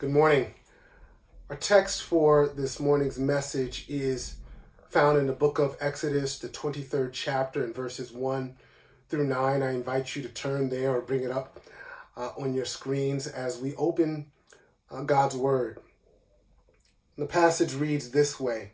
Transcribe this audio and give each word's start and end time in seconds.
Good 0.00 0.12
morning. 0.12 0.54
Our 1.50 1.56
text 1.56 2.02
for 2.02 2.48
this 2.48 2.80
morning's 2.80 3.18
message 3.18 3.84
is 3.86 4.36
found 4.88 5.18
in 5.18 5.26
the 5.26 5.34
book 5.34 5.58
of 5.58 5.76
Exodus, 5.78 6.38
the 6.38 6.48
23rd 6.48 7.10
chapter, 7.12 7.62
in 7.62 7.74
verses 7.74 8.10
1 8.10 8.56
through 9.10 9.26
9. 9.26 9.62
I 9.62 9.74
invite 9.74 10.16
you 10.16 10.22
to 10.22 10.30
turn 10.30 10.70
there 10.70 10.96
or 10.96 11.02
bring 11.02 11.22
it 11.22 11.30
up 11.30 11.60
uh, 12.16 12.30
on 12.38 12.54
your 12.54 12.64
screens 12.64 13.26
as 13.26 13.58
we 13.58 13.76
open 13.76 14.30
uh, 14.90 15.02
God's 15.02 15.36
Word. 15.36 15.80
The 17.18 17.26
passage 17.26 17.74
reads 17.74 18.10
this 18.10 18.40
way 18.40 18.72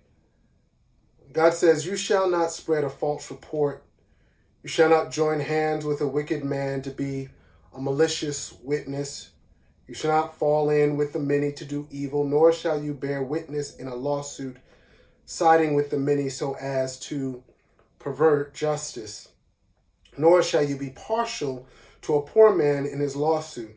God 1.33 1.55
says, 1.55 1.87
You 1.87 1.97
shall 1.97 2.31
not 2.31 2.53
spread 2.53 2.85
a 2.85 2.89
false 2.89 3.33
report. 3.33 3.83
You 4.63 4.69
shall 4.69 4.91
not 4.91 5.11
join 5.11 5.41
hands 5.41 5.85
with 5.85 6.01
a 6.01 6.07
wicked 6.07 6.45
man 6.45 6.83
to 6.83 6.91
be 6.91 7.31
a 7.75 7.81
malicious 7.81 8.55
witness. 8.63 9.31
You 9.87 9.95
shall 9.95 10.11
not 10.11 10.37
fall 10.37 10.69
in 10.71 10.97
with 10.97 11.13
the 11.13 11.19
many 11.19 11.53
to 11.53 11.65
do 11.65 11.87
evil, 11.91 12.25
nor 12.25 12.53
shall 12.53 12.83
you 12.83 12.93
bear 12.93 13.23
witness 13.23 13.77
in 13.77 13.87
a 13.87 13.95
lawsuit, 13.95 14.57
siding 15.25 15.75
with 15.75 15.91
the 15.91 15.99
many 15.99 16.29
so 16.29 16.55
as 16.57 16.99
to 17.01 17.45
pervert 17.99 18.55
justice. 18.55 19.29
Nor 20.19 20.43
shall 20.43 20.63
you 20.63 20.77
be 20.77 20.91
partial 20.91 21.67
to 22.03 22.15
a 22.15 22.23
poor 22.23 22.55
man 22.55 22.87
in 22.87 23.01
his 23.01 23.17
lawsuit. 23.17 23.77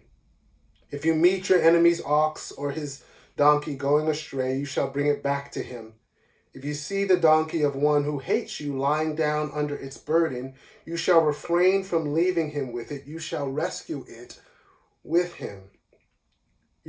If 0.91 1.05
you 1.05 1.13
meet 1.13 1.49
your 1.49 1.61
enemy's 1.61 2.03
ox 2.03 2.51
or 2.51 2.71
his 2.71 3.03
donkey 3.37 3.75
going 3.75 4.07
astray, 4.07 4.57
you 4.57 4.65
shall 4.65 4.89
bring 4.89 5.07
it 5.07 5.21
back 5.21 5.51
to 5.51 5.61
him. 5.61 5.93
If 6.53 6.65
you 6.65 6.73
see 6.73 7.05
the 7.05 7.17
donkey 7.17 7.61
of 7.61 7.75
one 7.75 8.03
who 8.03 8.17
hates 8.17 8.59
you 8.59 8.75
lying 8.75 9.15
down 9.15 9.51
under 9.53 9.75
its 9.75 9.97
burden, 9.97 10.55
you 10.83 10.97
shall 10.97 11.21
refrain 11.21 11.83
from 11.83 12.13
leaving 12.13 12.51
him 12.51 12.73
with 12.73 12.91
it. 12.91 13.05
You 13.05 13.19
shall 13.19 13.47
rescue 13.47 14.03
it 14.07 14.41
with 15.03 15.35
him. 15.35 15.69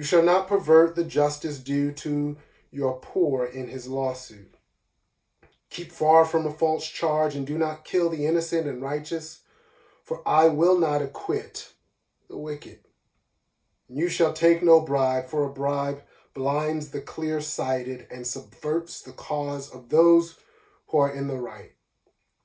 You 0.00 0.06
shall 0.06 0.22
not 0.22 0.48
pervert 0.48 0.96
the 0.96 1.04
justice 1.04 1.58
due 1.58 1.92
to 1.92 2.38
your 2.70 2.98
poor 3.00 3.44
in 3.44 3.68
his 3.68 3.86
lawsuit. 3.86 4.54
Keep 5.68 5.92
far 5.92 6.24
from 6.24 6.46
a 6.46 6.50
false 6.50 6.88
charge 6.88 7.34
and 7.36 7.46
do 7.46 7.58
not 7.58 7.84
kill 7.84 8.08
the 8.08 8.24
innocent 8.24 8.66
and 8.66 8.80
righteous, 8.80 9.40
for 10.02 10.26
I 10.26 10.48
will 10.48 10.78
not 10.78 11.02
acquit 11.02 11.74
the 12.30 12.38
wicked. 12.38 12.78
You 13.90 14.08
shall 14.08 14.32
take 14.32 14.62
no 14.62 14.80
bribe, 14.80 15.26
for 15.26 15.44
a 15.44 15.52
bribe 15.52 16.00
blinds 16.32 16.92
the 16.92 17.02
clear 17.02 17.42
sighted 17.42 18.06
and 18.10 18.26
subverts 18.26 19.02
the 19.02 19.12
cause 19.12 19.68
of 19.68 19.90
those 19.90 20.38
who 20.86 20.96
are 20.96 21.14
in 21.14 21.28
the 21.28 21.36
right. 21.36 21.72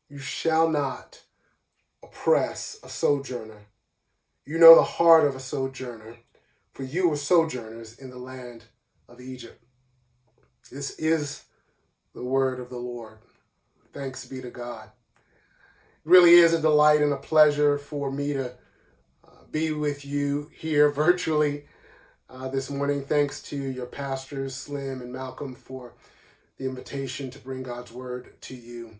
You 0.10 0.18
shall 0.18 0.70
not 0.70 1.22
oppress 2.04 2.78
a 2.84 2.90
sojourner. 2.90 3.68
You 4.46 4.58
know 4.58 4.76
the 4.76 4.84
heart 4.84 5.26
of 5.26 5.38
a 5.38 5.40
sojourner 5.40 6.18
for 6.76 6.84
you 6.84 7.08
were 7.08 7.16
sojourners 7.16 7.98
in 7.98 8.10
the 8.10 8.20
land 8.20 8.66
of 9.08 9.22
Egypt. 9.22 9.64
This 10.70 10.92
is 11.00 11.46
the 12.14 12.24
word 12.24 12.60
of 12.60 12.70
the 12.70 12.78
Lord. 12.78 13.20
Thanks 13.94 14.26
be 14.26 14.42
to 14.42 14.50
God. 14.50 14.90
It 15.16 16.10
really 16.10 16.34
is 16.34 16.54
a 16.54 16.62
delight 16.62 17.02
and 17.02 17.14
a 17.14 17.18
pleasure 17.18 17.78
for 17.78 18.12
me 18.12 18.34
to 18.34 18.52
uh, 19.24 19.46
be 19.50 19.72
with 19.72 20.04
you 20.04 20.52
here 20.54 20.92
virtually 20.92 21.64
uh, 22.30 22.50
this 22.50 22.70
morning. 22.70 23.06
Thanks 23.06 23.42
to 23.44 23.56
your 23.56 23.86
pastors, 23.86 24.54
Slim 24.54 25.02
and 25.02 25.14
Malcolm, 25.14 25.56
for 25.56 25.94
the 26.58 26.66
invitation 26.66 27.30
to 27.32 27.40
bring 27.40 27.64
God's 27.64 27.94
word 27.94 28.42
to 28.42 28.56
you 28.56 28.98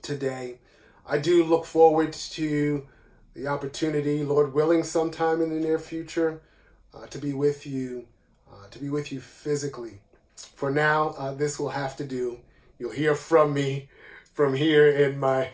today. 0.00 0.58
I 1.04 1.18
do 1.18 1.42
look 1.42 1.64
forward 1.64 2.12
to 2.12 2.86
the 3.34 3.48
opportunity, 3.48 4.22
Lord 4.22 4.54
willing, 4.54 4.84
sometime 4.84 5.42
in 5.42 5.50
the 5.50 5.58
near 5.58 5.80
future 5.80 6.40
uh, 6.94 7.06
to 7.06 7.18
be 7.18 7.32
with 7.32 7.66
you, 7.66 8.06
uh, 8.50 8.68
to 8.70 8.78
be 8.78 8.88
with 8.88 9.12
you 9.12 9.20
physically. 9.20 10.00
For 10.54 10.70
now, 10.70 11.10
uh, 11.18 11.34
this 11.34 11.58
will 11.58 11.70
have 11.70 11.96
to 11.96 12.04
do. 12.04 12.40
You'll 12.78 12.92
hear 12.92 13.14
from 13.14 13.54
me 13.54 13.88
from 14.32 14.54
here 14.54 14.88
in 14.88 15.18
my 15.18 15.50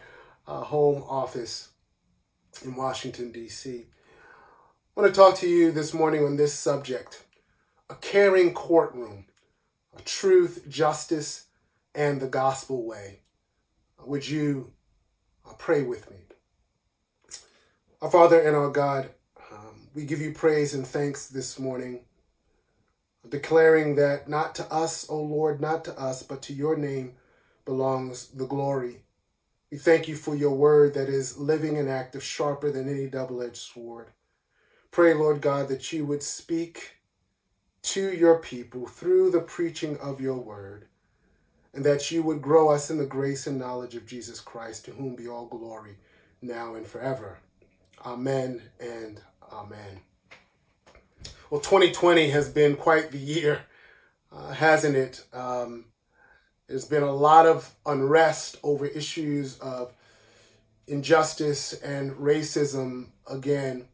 uh, 0.46 0.62
home 0.62 1.02
office 1.06 1.68
in 2.64 2.74
Washington, 2.74 3.30
D.C. 3.30 3.86
I 4.96 5.00
want 5.00 5.14
to 5.14 5.18
talk 5.18 5.36
to 5.36 5.48
you 5.48 5.70
this 5.70 5.94
morning 5.94 6.24
on 6.24 6.36
this 6.36 6.54
subject 6.54 7.24
a 7.88 7.94
caring 7.96 8.54
courtroom, 8.54 9.26
a 9.96 10.00
truth, 10.02 10.64
justice, 10.68 11.46
and 11.94 12.20
the 12.20 12.28
gospel 12.28 12.86
way. 12.86 13.20
Would 14.04 14.28
you 14.28 14.72
uh, 15.46 15.52
pray 15.58 15.82
with 15.82 16.10
me? 16.10 16.18
Our 18.00 18.10
Father 18.10 18.40
and 18.40 18.56
our 18.56 18.70
God, 18.70 19.10
we 19.94 20.04
give 20.04 20.20
you 20.20 20.32
praise 20.32 20.72
and 20.72 20.86
thanks 20.86 21.26
this 21.26 21.58
morning, 21.58 22.00
declaring 23.28 23.96
that 23.96 24.28
not 24.28 24.54
to 24.54 24.72
us, 24.72 25.08
O 25.08 25.20
Lord, 25.20 25.60
not 25.60 25.84
to 25.86 25.98
us, 25.98 26.22
but 26.22 26.42
to 26.42 26.52
your 26.52 26.76
name 26.76 27.14
belongs 27.64 28.28
the 28.28 28.46
glory. 28.46 29.02
We 29.70 29.78
thank 29.78 30.08
you 30.08 30.16
for 30.16 30.34
your 30.34 30.54
word 30.54 30.94
that 30.94 31.08
is 31.08 31.38
living 31.38 31.76
and 31.76 31.88
active, 31.88 32.22
sharper 32.22 32.70
than 32.70 32.88
any 32.88 33.06
double 33.06 33.42
edged 33.42 33.56
sword. 33.56 34.08
Pray, 34.90 35.14
Lord 35.14 35.40
God, 35.40 35.68
that 35.68 35.92
you 35.92 36.04
would 36.06 36.22
speak 36.22 36.96
to 37.82 38.12
your 38.12 38.38
people 38.38 38.86
through 38.86 39.30
the 39.30 39.40
preaching 39.40 39.96
of 39.98 40.20
your 40.20 40.38
word, 40.38 40.86
and 41.72 41.84
that 41.84 42.10
you 42.10 42.22
would 42.22 42.42
grow 42.42 42.68
us 42.68 42.90
in 42.90 42.98
the 42.98 43.06
grace 43.06 43.46
and 43.46 43.58
knowledge 43.58 43.94
of 43.94 44.06
Jesus 44.06 44.40
Christ, 44.40 44.84
to 44.84 44.92
whom 44.92 45.16
be 45.16 45.28
all 45.28 45.46
glory 45.46 45.96
now 46.42 46.74
and 46.74 46.86
forever. 46.86 47.38
Amen 48.04 48.62
and 48.80 49.20
Amen. 49.52 50.00
Well, 51.50 51.60
2020 51.60 52.30
has 52.30 52.48
been 52.48 52.76
quite 52.76 53.10
the 53.10 53.18
year, 53.18 53.62
uh, 54.30 54.52
hasn't 54.52 54.96
it? 54.96 55.24
Um, 55.32 55.86
there's 56.68 56.84
been 56.84 57.02
a 57.02 57.12
lot 57.12 57.46
of 57.46 57.74
unrest 57.84 58.58
over 58.62 58.86
issues 58.86 59.58
of 59.58 59.92
injustice 60.86 61.72
and 61.72 62.12
racism 62.12 63.06
again. 63.28 63.86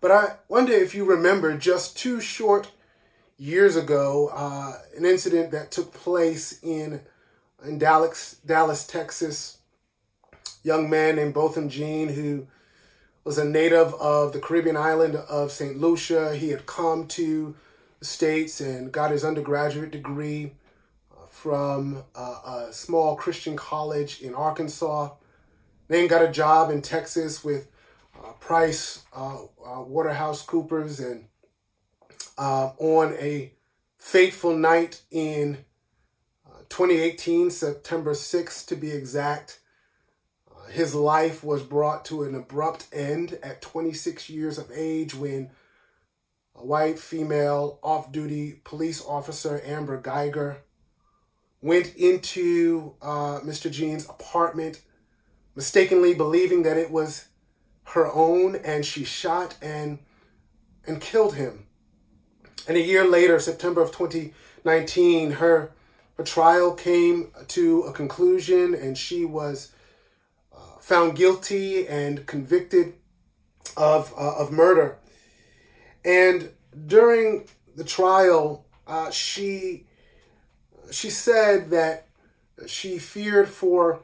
But 0.00 0.12
I 0.12 0.36
wonder 0.48 0.72
if 0.72 0.94
you 0.94 1.04
remember 1.04 1.56
just 1.56 1.96
two 1.96 2.20
short 2.20 2.70
years 3.36 3.74
ago, 3.74 4.30
uh, 4.32 4.74
an 4.96 5.04
incident 5.04 5.50
that 5.50 5.70
took 5.70 5.92
place 5.92 6.62
in 6.62 7.00
in 7.64 7.78
Dallas, 7.78 8.36
Dallas, 8.46 8.86
Texas. 8.86 9.58
Young 10.62 10.88
man 10.88 11.16
named 11.16 11.34
Botham 11.34 11.68
Jean 11.68 12.08
who 12.10 12.46
was 13.24 13.38
a 13.38 13.44
native 13.44 13.94
of 13.94 14.32
the 14.32 14.40
Caribbean 14.40 14.76
island 14.76 15.16
of 15.16 15.52
St. 15.52 15.78
Lucia. 15.78 16.34
He 16.34 16.50
had 16.50 16.66
come 16.66 17.06
to 17.08 17.54
the 17.98 18.04
States 18.04 18.60
and 18.60 18.90
got 18.90 19.10
his 19.10 19.24
undergraduate 19.24 19.90
degree 19.90 20.52
uh, 21.12 21.26
from 21.26 22.04
a 22.14 22.68
small 22.70 23.16
Christian 23.16 23.56
college 23.56 24.20
in 24.20 24.34
Arkansas. 24.34 25.10
Then 25.88 26.06
got 26.06 26.22
a 26.22 26.30
job 26.30 26.70
in 26.70 26.82
Texas 26.82 27.44
with 27.44 27.68
uh, 28.16 28.32
Price 28.32 29.02
uh, 29.14 29.42
uh, 29.64 29.82
Waterhouse 29.82 30.42
Coopers 30.42 31.00
and 31.00 31.26
uh, 32.38 32.70
on 32.78 33.14
a 33.18 33.52
fateful 33.98 34.56
night 34.56 35.02
in 35.10 35.64
2018, 36.70 37.50
September 37.50 38.12
6th 38.12 38.66
to 38.66 38.76
be 38.76 38.92
exact, 38.92 39.59
his 40.70 40.94
life 40.94 41.42
was 41.42 41.62
brought 41.62 42.04
to 42.06 42.22
an 42.22 42.34
abrupt 42.34 42.86
end 42.92 43.38
at 43.42 43.62
26 43.62 44.30
years 44.30 44.58
of 44.58 44.70
age 44.72 45.14
when 45.14 45.50
a 46.54 46.64
white 46.64 46.98
female 46.98 47.78
off 47.82 48.12
duty 48.12 48.60
police 48.64 49.04
officer, 49.04 49.60
Amber 49.64 50.00
Guyger, 50.00 50.58
went 51.60 51.94
into 51.96 52.94
uh, 53.02 53.40
Mr. 53.40 53.70
Jean's 53.70 54.08
apartment, 54.08 54.80
mistakenly 55.54 56.14
believing 56.14 56.62
that 56.62 56.76
it 56.76 56.90
was 56.90 57.26
her 57.84 58.10
own, 58.12 58.56
and 58.56 58.86
she 58.86 59.04
shot 59.04 59.56
and, 59.60 59.98
and 60.86 61.00
killed 61.00 61.34
him. 61.34 61.66
And 62.68 62.76
a 62.76 62.80
year 62.80 63.06
later, 63.06 63.40
September 63.40 63.82
of 63.82 63.90
2019, 63.90 65.32
her, 65.32 65.72
her 66.16 66.24
trial 66.24 66.74
came 66.74 67.32
to 67.48 67.82
a 67.82 67.92
conclusion 67.92 68.74
and 68.74 68.96
she 68.96 69.24
was 69.24 69.72
found 70.90 71.14
guilty 71.14 71.86
and 71.86 72.26
convicted 72.26 72.94
of, 73.76 74.12
uh, 74.18 74.34
of 74.38 74.50
murder. 74.50 74.98
And 76.04 76.50
during 76.86 77.46
the 77.76 77.84
trial, 77.84 78.66
uh, 78.88 79.12
she, 79.12 79.86
she 80.90 81.08
said 81.08 81.70
that 81.70 82.08
she 82.66 82.98
feared 82.98 83.48
for 83.48 84.02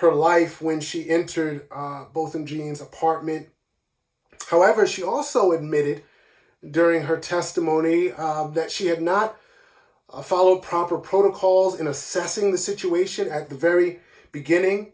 her 0.00 0.14
life 0.14 0.62
when 0.62 0.80
she 0.80 1.10
entered 1.10 1.66
uh, 1.70 2.06
Botham 2.06 2.46
Jean's 2.46 2.80
apartment. 2.80 3.48
However, 4.48 4.86
she 4.86 5.02
also 5.02 5.52
admitted 5.52 6.04
during 6.70 7.02
her 7.02 7.18
testimony 7.18 8.12
uh, 8.16 8.46
that 8.46 8.70
she 8.70 8.86
had 8.86 9.02
not 9.02 9.36
uh, 10.08 10.22
followed 10.22 10.62
proper 10.62 10.96
protocols 10.96 11.78
in 11.78 11.86
assessing 11.86 12.50
the 12.50 12.56
situation 12.56 13.28
at 13.28 13.50
the 13.50 13.56
very 13.56 14.00
beginning. 14.32 14.92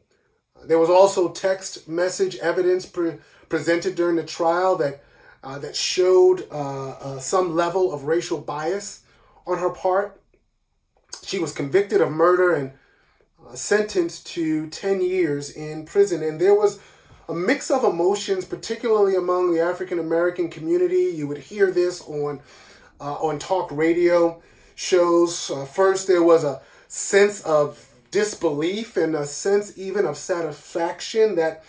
There 0.66 0.78
was 0.78 0.90
also 0.90 1.28
text 1.28 1.88
message 1.88 2.36
evidence 2.36 2.86
pre- 2.86 3.16
presented 3.48 3.94
during 3.94 4.16
the 4.16 4.24
trial 4.24 4.76
that 4.76 5.02
uh, 5.42 5.58
that 5.58 5.76
showed 5.76 6.48
uh, 6.50 6.90
uh, 6.90 7.18
some 7.18 7.54
level 7.54 7.92
of 7.92 8.04
racial 8.04 8.38
bias 8.38 9.02
on 9.46 9.58
her 9.58 9.68
part. 9.68 10.18
She 11.22 11.38
was 11.38 11.52
convicted 11.52 12.00
of 12.00 12.10
murder 12.10 12.54
and 12.54 12.72
uh, 13.46 13.54
sentenced 13.54 14.26
to 14.28 14.68
10 14.70 15.02
years 15.02 15.50
in 15.50 15.84
prison. 15.84 16.22
And 16.22 16.40
there 16.40 16.54
was 16.54 16.80
a 17.28 17.34
mix 17.34 17.70
of 17.70 17.84
emotions, 17.84 18.46
particularly 18.46 19.16
among 19.16 19.52
the 19.52 19.60
African 19.60 19.98
American 19.98 20.48
community. 20.48 21.12
You 21.14 21.26
would 21.28 21.38
hear 21.38 21.70
this 21.70 22.00
on, 22.02 22.40
on 22.98 23.38
talk 23.38 23.70
radio 23.70 24.42
shows. 24.74 25.50
First, 25.72 26.06
there 26.06 26.22
was 26.22 26.42
a 26.42 26.62
sense 26.88 27.42
of 27.42 27.93
disbelief 28.14 28.96
and 28.96 29.16
a 29.16 29.26
sense 29.26 29.76
even 29.76 30.06
of 30.06 30.16
satisfaction 30.16 31.34
that 31.34 31.64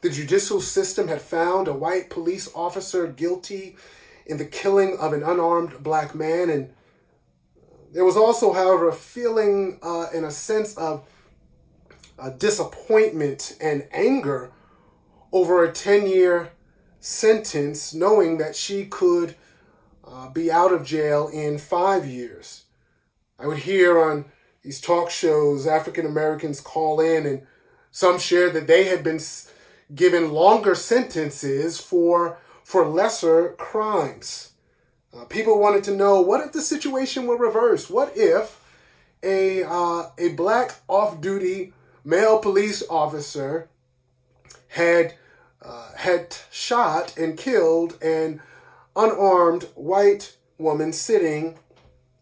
the 0.00 0.08
judicial 0.08 0.58
system 0.58 1.08
had 1.08 1.20
found 1.20 1.68
a 1.68 1.74
white 1.74 2.08
police 2.08 2.48
officer 2.54 3.06
guilty 3.06 3.76
in 4.24 4.38
the 4.38 4.46
killing 4.46 4.96
of 4.98 5.12
an 5.12 5.22
unarmed 5.22 5.82
black 5.82 6.14
man. 6.14 6.48
And 6.48 6.72
there 7.92 8.06
was 8.06 8.16
also, 8.16 8.54
however, 8.54 8.88
a 8.88 8.94
feeling 8.94 9.78
uh, 9.82 10.06
and 10.14 10.24
a 10.24 10.30
sense 10.30 10.74
of 10.78 11.06
uh, 12.18 12.30
disappointment 12.30 13.58
and 13.60 13.86
anger 13.92 14.52
over 15.32 15.62
a 15.62 15.70
10 15.70 16.06
year 16.06 16.52
sentence, 16.98 17.92
knowing 17.92 18.38
that 18.38 18.56
she 18.56 18.86
could 18.86 19.34
uh, 20.02 20.30
be 20.30 20.50
out 20.50 20.72
of 20.72 20.82
jail 20.82 21.28
in 21.28 21.58
five 21.58 22.06
years. 22.06 22.64
I 23.38 23.46
would 23.46 23.58
hear 23.58 24.02
on 24.02 24.24
these 24.62 24.80
talk 24.80 25.10
shows 25.10 25.66
African 25.66 26.06
Americans 26.06 26.60
call 26.60 27.00
in, 27.00 27.26
and 27.26 27.46
some 27.90 28.18
shared 28.18 28.52
that 28.54 28.66
they 28.66 28.84
had 28.84 29.02
been 29.02 29.20
given 29.94 30.32
longer 30.32 30.74
sentences 30.74 31.80
for 31.80 32.38
for 32.62 32.86
lesser 32.86 33.50
crimes. 33.58 34.52
Uh, 35.12 35.24
people 35.24 35.58
wanted 35.58 35.82
to 35.84 35.96
know 35.96 36.20
what 36.20 36.40
if 36.40 36.52
the 36.52 36.62
situation 36.62 37.26
were 37.26 37.36
reversed? 37.36 37.90
What 37.90 38.12
if 38.16 38.62
a 39.22 39.64
uh, 39.64 40.10
a 40.18 40.28
black 40.36 40.76
off-duty 40.88 41.72
male 42.04 42.38
police 42.38 42.82
officer 42.88 43.68
had 44.68 45.14
uh, 45.62 45.92
had 45.96 46.36
shot 46.50 47.16
and 47.16 47.36
killed 47.36 48.00
an 48.02 48.40
unarmed 48.94 49.64
white 49.74 50.36
woman 50.58 50.92
sitting 50.92 51.58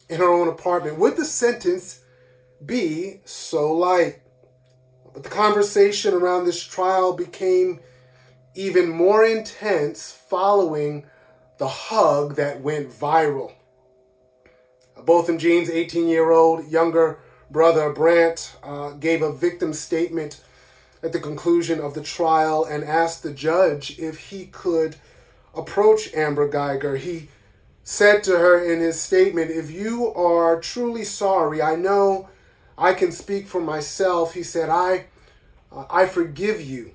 in 0.08 0.18
her 0.18 0.32
own 0.32 0.48
apartment? 0.48 0.98
Would 0.98 1.16
the 1.16 1.24
sentence 1.24 2.04
be 2.64 3.20
so 3.24 3.72
light? 3.72 4.20
But 5.12 5.22
the 5.22 5.28
conversation 5.30 6.14
around 6.14 6.44
this 6.44 6.62
trial 6.62 7.12
became 7.12 7.80
even 8.54 8.88
more 8.88 9.24
intense 9.24 10.12
following 10.12 11.06
the 11.58 11.68
hug 11.68 12.36
that 12.36 12.60
went 12.60 12.90
viral. 12.90 13.52
Botham 15.04 15.38
Jean's 15.38 15.70
18 15.70 16.08
year 16.08 16.30
old 16.30 16.68
younger 16.68 17.20
brother, 17.50 17.92
Brandt, 17.92 18.56
uh, 18.62 18.90
gave 18.90 19.22
a 19.22 19.32
victim 19.32 19.72
statement 19.72 20.40
at 21.02 21.12
the 21.12 21.20
conclusion 21.20 21.80
of 21.80 21.94
the 21.94 22.02
trial 22.02 22.64
and 22.64 22.84
asked 22.84 23.22
the 23.22 23.32
judge 23.32 23.98
if 23.98 24.30
he 24.30 24.46
could 24.46 24.96
approach 25.54 26.12
Amber 26.14 26.48
Guyger. 26.48 26.98
He 26.98 27.28
said 27.82 28.22
to 28.24 28.38
her 28.38 28.62
in 28.62 28.80
his 28.80 29.00
statement, 29.00 29.50
If 29.50 29.70
you 29.70 30.12
are 30.14 30.60
truly 30.60 31.04
sorry, 31.04 31.62
I 31.62 31.76
know 31.76 32.28
I 32.78 32.94
can 32.94 33.10
speak 33.10 33.48
for 33.48 33.60
myself. 33.60 34.34
He 34.34 34.44
said, 34.44 34.68
I, 34.68 35.06
uh, 35.72 35.84
I 35.90 36.06
forgive 36.06 36.60
you. 36.60 36.92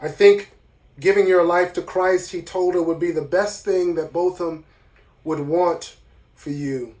I 0.00 0.08
think 0.08 0.52
giving 1.00 1.26
your 1.26 1.42
life 1.42 1.72
to 1.72 1.82
Christ, 1.82 2.32
he 2.32 2.42
told 2.42 2.74
her, 2.74 2.82
would 2.82 3.00
be 3.00 3.10
the 3.10 3.22
best 3.22 3.64
thing 3.64 3.94
that 3.94 4.12
Botham 4.12 4.64
would 5.24 5.40
want 5.40 5.96
for 6.34 6.50
you. 6.50 6.94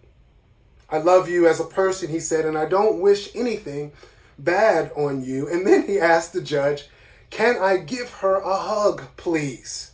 I 0.90 0.98
love 0.98 1.28
you 1.28 1.46
as 1.46 1.60
a 1.60 1.64
person, 1.64 2.08
he 2.08 2.20
said, 2.20 2.46
and 2.46 2.56
I 2.56 2.64
don't 2.64 3.00
wish 3.00 3.28
anything 3.34 3.92
bad 4.38 4.90
on 4.96 5.22
you. 5.22 5.46
And 5.46 5.66
then 5.66 5.86
he 5.86 6.00
asked 6.00 6.32
the 6.32 6.40
judge, 6.40 6.88
Can 7.28 7.56
I 7.60 7.76
give 7.76 8.10
her 8.14 8.36
a 8.36 8.56
hug, 8.56 9.02
please? 9.18 9.92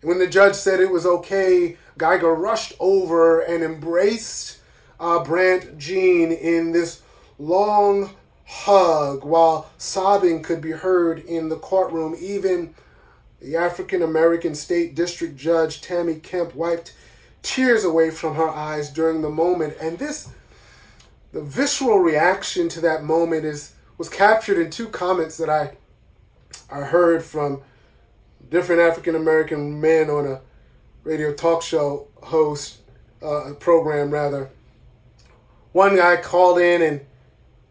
When 0.00 0.18
the 0.18 0.26
judge 0.26 0.54
said 0.54 0.80
it 0.80 0.90
was 0.90 1.04
okay, 1.04 1.76
Guyger 1.98 2.36
rushed 2.36 2.72
over 2.80 3.40
and 3.40 3.62
embraced 3.62 4.58
uh, 4.98 5.22
Brandt 5.22 5.78
Jean 5.78 6.32
in 6.32 6.72
this 6.72 7.02
long 7.38 8.10
hug 8.46 9.24
while 9.24 9.70
sobbing 9.76 10.42
could 10.42 10.60
be 10.60 10.70
heard 10.70 11.18
in 11.18 11.48
the 11.48 11.56
courtroom. 11.56 12.16
Even 12.18 12.74
the 13.40 13.56
African 13.56 14.02
American 14.02 14.54
State 14.54 14.94
District 14.94 15.36
Judge 15.36 15.80
Tammy 15.80 16.16
Kemp 16.16 16.54
wiped 16.54 16.94
tears 17.42 17.84
away 17.84 18.10
from 18.10 18.34
her 18.34 18.48
eyes 18.48 18.90
during 18.90 19.22
the 19.22 19.30
moment. 19.30 19.74
And 19.80 19.98
this, 19.98 20.30
the 21.32 21.42
visceral 21.42 21.98
reaction 21.98 22.68
to 22.70 22.80
that 22.80 23.04
moment 23.04 23.44
is 23.44 23.72
was 23.98 24.08
captured 24.08 24.58
in 24.58 24.70
two 24.70 24.88
comments 24.88 25.36
that 25.38 25.48
I 25.48 25.76
I 26.70 26.80
heard 26.80 27.22
from 27.22 27.62
different 28.50 28.80
African 28.80 29.14
American 29.14 29.80
men 29.80 30.10
on 30.10 30.26
a 30.26 30.40
radio 31.04 31.32
talk 31.32 31.62
show 31.62 32.08
host 32.22 32.78
uh, 33.22 33.52
program 33.58 34.10
rather 34.10 34.50
one 35.76 35.94
guy 35.94 36.16
called 36.16 36.58
in 36.58 36.80
and 36.80 37.02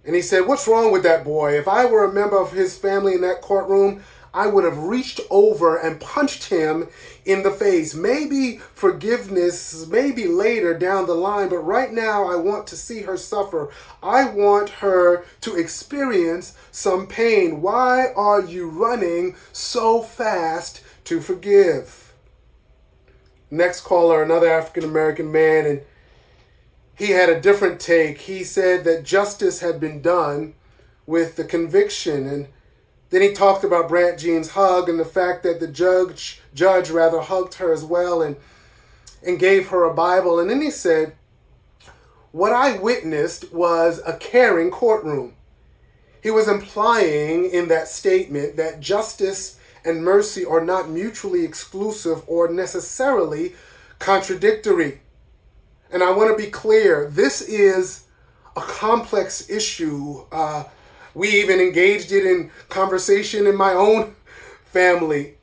and 0.05 0.15
he 0.15 0.21
said, 0.21 0.45
"What's 0.45 0.67
wrong 0.67 0.91
with 0.91 1.01
that 1.01 1.23
boy? 1.23 1.57
If 1.57 1.67
I 1.67 1.85
were 1.85 2.03
a 2.03 2.13
member 2.13 2.37
of 2.37 2.51
his 2.51 2.77
family 2.77 3.15
in 3.15 3.21
that 3.21 3.41
courtroom, 3.41 4.03
I 4.31 4.45
would 4.45 4.63
have 4.63 4.77
reached 4.77 5.19
over 5.31 5.75
and 5.75 5.99
punched 5.99 6.49
him 6.49 6.87
in 7.25 7.41
the 7.41 7.49
face. 7.49 7.95
Maybe 7.95 8.57
forgiveness, 8.75 9.87
maybe 9.87 10.27
later 10.27 10.77
down 10.77 11.07
the 11.07 11.15
line, 11.15 11.49
but 11.49 11.57
right 11.57 11.91
now 11.91 12.31
I 12.31 12.35
want 12.35 12.67
to 12.67 12.77
see 12.77 13.01
her 13.01 13.17
suffer. 13.17 13.71
I 14.03 14.25
want 14.25 14.69
her 14.85 15.25
to 15.41 15.55
experience 15.55 16.53
some 16.71 17.07
pain. 17.07 17.59
Why 17.59 18.13
are 18.15 18.41
you 18.41 18.69
running 18.69 19.35
so 19.51 20.03
fast 20.03 20.81
to 21.05 21.19
forgive?" 21.19 22.13
Next 23.49 23.81
caller, 23.81 24.21
another 24.21 24.51
African 24.51 24.83
American 24.83 25.31
man, 25.31 25.65
and 25.65 25.81
he 26.97 27.11
had 27.11 27.29
a 27.29 27.41
different 27.41 27.79
take. 27.79 28.19
He 28.19 28.43
said 28.43 28.83
that 28.85 29.03
justice 29.03 29.59
had 29.59 29.79
been 29.79 30.01
done 30.01 30.53
with 31.05 31.35
the 31.35 31.43
conviction 31.43 32.25
and 32.27 32.47
then 33.11 33.21
he 33.21 33.33
talked 33.33 33.63
about 33.63 33.87
Brandt 33.87 34.19
Jean's 34.19 34.51
hug 34.51 34.89
and 34.89 34.99
the 34.99 35.05
fact 35.05 35.43
that 35.43 35.59
the 35.59 35.67
judge 35.67 36.41
judge 36.53 36.89
rather 36.89 37.21
hugged 37.21 37.55
her 37.55 37.71
as 37.71 37.83
well 37.83 38.21
and 38.21 38.35
and 39.25 39.39
gave 39.39 39.69
her 39.69 39.83
a 39.83 39.93
Bible. 39.93 40.39
And 40.39 40.49
then 40.49 40.61
he 40.61 40.71
said, 40.71 41.15
What 42.31 42.53
I 42.53 42.77
witnessed 42.77 43.53
was 43.53 44.01
a 44.05 44.17
caring 44.17 44.71
courtroom. 44.71 45.33
He 46.21 46.31
was 46.31 46.47
implying 46.47 47.45
in 47.49 47.67
that 47.67 47.87
statement 47.87 48.57
that 48.57 48.79
justice 48.79 49.59
and 49.83 50.03
mercy 50.03 50.43
are 50.43 50.63
not 50.63 50.89
mutually 50.89 51.45
exclusive 51.45 52.23
or 52.27 52.51
necessarily 52.51 53.53
contradictory. 53.99 55.01
And 55.91 56.03
I 56.03 56.11
want 56.11 56.35
to 56.35 56.43
be 56.43 56.49
clear 56.49 57.09
this 57.09 57.41
is 57.41 58.05
a 58.55 58.61
complex 58.61 59.49
issue. 59.49 60.25
Uh, 60.31 60.65
we 61.13 61.29
even 61.29 61.59
engaged 61.59 62.11
it 62.11 62.25
in 62.25 62.51
conversation 62.69 63.47
in 63.47 63.55
my 63.55 63.73
own 63.73 64.15
family. 64.65 65.35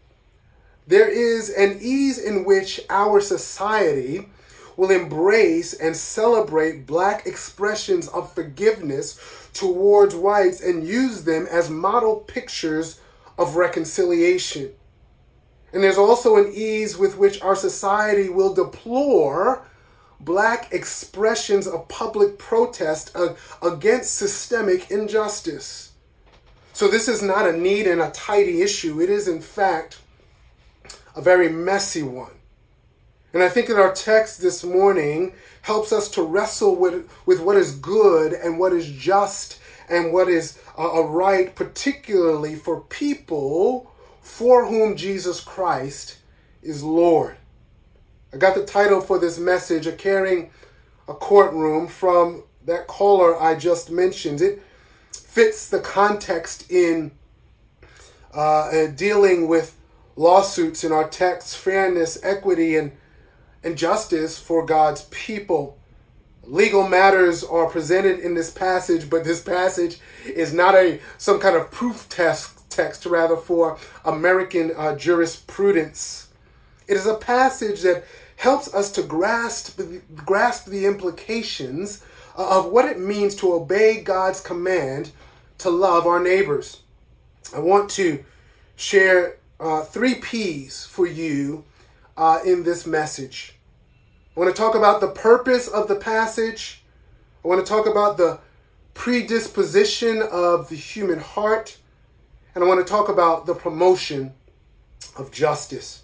There 0.86 1.08
is 1.08 1.48
an 1.50 1.78
ease 1.80 2.18
in 2.18 2.44
which 2.44 2.80
our 2.90 3.20
society 3.20 4.28
will 4.76 4.90
embrace 4.90 5.72
and 5.72 5.96
celebrate 5.96 6.86
black 6.86 7.26
expressions 7.26 8.08
of 8.08 8.34
forgiveness 8.34 9.18
towards 9.52 10.14
whites 10.14 10.60
and 10.60 10.86
use 10.86 11.24
them 11.24 11.46
as 11.50 11.70
model 11.70 12.16
pictures 12.16 13.00
of 13.38 13.56
reconciliation. 13.56 14.72
And 15.72 15.82
there's 15.82 15.98
also 15.98 16.36
an 16.36 16.52
ease 16.54 16.98
with 16.98 17.16
which 17.16 17.40
our 17.42 17.56
society 17.56 18.28
will 18.28 18.54
deplore 18.54 19.66
black 20.24 20.72
expressions 20.72 21.66
of 21.66 21.88
public 21.88 22.38
protest 22.38 23.16
against 23.60 24.14
systemic 24.14 24.90
injustice. 24.90 25.92
So, 26.72 26.88
this 26.88 27.08
is 27.08 27.22
not 27.22 27.46
a 27.46 27.52
neat 27.56 27.86
and 27.86 28.00
a 28.00 28.10
tidy 28.10 28.62
issue. 28.62 29.00
It 29.00 29.10
is, 29.10 29.28
in 29.28 29.40
fact, 29.40 29.98
a 31.14 31.20
very 31.20 31.48
messy 31.48 32.02
one. 32.02 32.32
And 33.34 33.42
I 33.42 33.48
think 33.48 33.68
that 33.68 33.78
our 33.78 33.92
text 33.92 34.40
this 34.40 34.62
morning 34.62 35.34
helps 35.62 35.92
us 35.92 36.08
to 36.10 36.22
wrestle 36.22 36.76
with, 36.76 37.10
with 37.24 37.40
what 37.40 37.56
is 37.56 37.76
good 37.76 38.32
and 38.32 38.58
what 38.58 38.72
is 38.72 38.90
just 38.90 39.58
and 39.88 40.12
what 40.12 40.28
is 40.28 40.58
a 40.78 41.02
right, 41.02 41.54
particularly 41.54 42.54
for 42.54 42.80
people 42.80 43.90
for 44.20 44.66
whom 44.66 44.96
Jesus 44.96 45.40
Christ 45.40 46.18
is 46.62 46.82
Lord. 46.82 47.36
I 48.34 48.38
got 48.38 48.54
the 48.54 48.64
title 48.64 49.02
for 49.02 49.18
this 49.18 49.38
message, 49.38 49.86
A 49.86 49.92
Caring 49.92 50.50
a 51.06 51.12
Courtroom, 51.12 51.86
from 51.86 52.44
that 52.64 52.86
caller 52.86 53.40
I 53.40 53.56
just 53.56 53.90
mentioned. 53.90 54.40
It 54.40 54.62
fits 55.12 55.68
the 55.68 55.80
context 55.80 56.70
in 56.70 57.10
uh, 58.32 58.86
dealing 58.86 59.48
with 59.48 59.76
lawsuits 60.16 60.82
in 60.82 60.92
our 60.92 61.06
text, 61.08 61.58
fairness, 61.58 62.18
equity, 62.22 62.76
and, 62.76 62.92
and 63.62 63.76
justice 63.76 64.38
for 64.38 64.64
God's 64.64 65.02
people. 65.10 65.78
Legal 66.44 66.88
matters 66.88 67.44
are 67.44 67.68
presented 67.68 68.18
in 68.18 68.32
this 68.32 68.50
passage, 68.50 69.10
but 69.10 69.24
this 69.24 69.42
passage 69.42 70.00
is 70.24 70.54
not 70.54 70.74
a 70.74 71.00
some 71.18 71.38
kind 71.38 71.54
of 71.54 71.70
proof 71.70 72.08
test 72.08 72.70
text, 72.70 73.04
rather 73.04 73.36
for 73.36 73.76
American 74.06 74.72
uh, 74.74 74.96
jurisprudence. 74.96 76.28
It 76.88 76.96
is 76.96 77.06
a 77.06 77.14
passage 77.14 77.82
that 77.82 78.04
helps 78.42 78.74
us 78.74 78.90
to 78.90 79.00
grasp 79.04 79.80
grasp 80.16 80.66
the 80.66 80.84
implications 80.84 82.04
of 82.34 82.66
what 82.66 82.84
it 82.84 82.98
means 82.98 83.36
to 83.36 83.52
obey 83.52 84.00
God's 84.00 84.40
command 84.40 85.12
to 85.58 85.70
love 85.70 86.08
our 86.08 86.18
neighbors. 86.20 86.82
I 87.54 87.60
want 87.60 87.88
to 87.90 88.24
share 88.74 89.36
uh, 89.60 89.82
three 89.82 90.16
P's 90.16 90.84
for 90.84 91.06
you 91.06 91.62
uh, 92.16 92.40
in 92.44 92.64
this 92.64 92.84
message. 92.84 93.54
I 94.36 94.40
want 94.40 94.52
to 94.52 94.60
talk 94.60 94.74
about 94.74 95.00
the 95.00 95.12
purpose 95.12 95.68
of 95.68 95.86
the 95.86 95.94
passage. 95.94 96.82
I 97.44 97.48
want 97.48 97.64
to 97.64 97.72
talk 97.72 97.86
about 97.86 98.16
the 98.16 98.40
predisposition 98.92 100.20
of 100.20 100.68
the 100.68 100.74
human 100.74 101.20
heart. 101.20 101.76
And 102.56 102.64
I 102.64 102.66
want 102.66 102.84
to 102.84 102.90
talk 102.92 103.08
about 103.08 103.46
the 103.46 103.54
promotion 103.54 104.34
of 105.16 105.30
justice. 105.30 106.02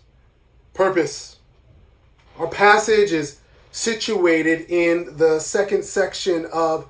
Purpose. 0.73 1.38
Our 2.38 2.47
passage 2.47 3.11
is 3.11 3.40
situated 3.73 4.66
in 4.68 5.16
the 5.16 5.40
second 5.40 5.85
section 5.85 6.47
of 6.52 6.88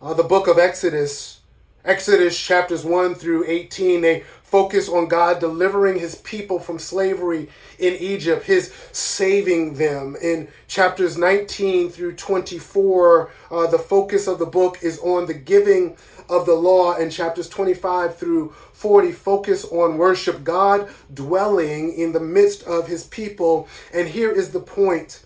uh, 0.00 0.14
the 0.14 0.22
book 0.22 0.46
of 0.46 0.60
Exodus. 0.60 1.40
Exodus 1.84 2.40
chapters 2.40 2.84
1 2.84 3.16
through 3.16 3.44
18, 3.48 4.00
they 4.00 4.20
focus 4.44 4.88
on 4.88 5.08
God 5.08 5.40
delivering 5.40 5.98
his 5.98 6.14
people 6.14 6.60
from 6.60 6.78
slavery 6.78 7.48
in 7.80 7.94
Egypt, 7.94 8.46
his 8.46 8.72
saving 8.92 9.74
them. 9.74 10.16
In 10.22 10.46
chapters 10.68 11.18
19 11.18 11.90
through 11.90 12.14
24, 12.14 13.30
uh, 13.50 13.66
the 13.66 13.80
focus 13.80 14.28
of 14.28 14.38
the 14.38 14.46
book 14.46 14.78
is 14.82 15.00
on 15.00 15.26
the 15.26 15.34
giving 15.34 15.96
of 16.28 16.46
the 16.46 16.54
law, 16.54 16.96
in 16.96 17.10
chapters 17.10 17.48
25 17.48 18.16
through 18.16 18.50
40 18.72 19.12
focus 19.12 19.64
on 19.64 19.98
worship, 19.98 20.44
God 20.44 20.88
dwelling 21.12 21.92
in 21.92 22.12
the 22.12 22.20
midst 22.20 22.62
of 22.64 22.88
his 22.88 23.04
people. 23.04 23.68
And 23.92 24.08
here 24.08 24.30
is 24.30 24.50
the 24.50 24.60
point 24.60 25.24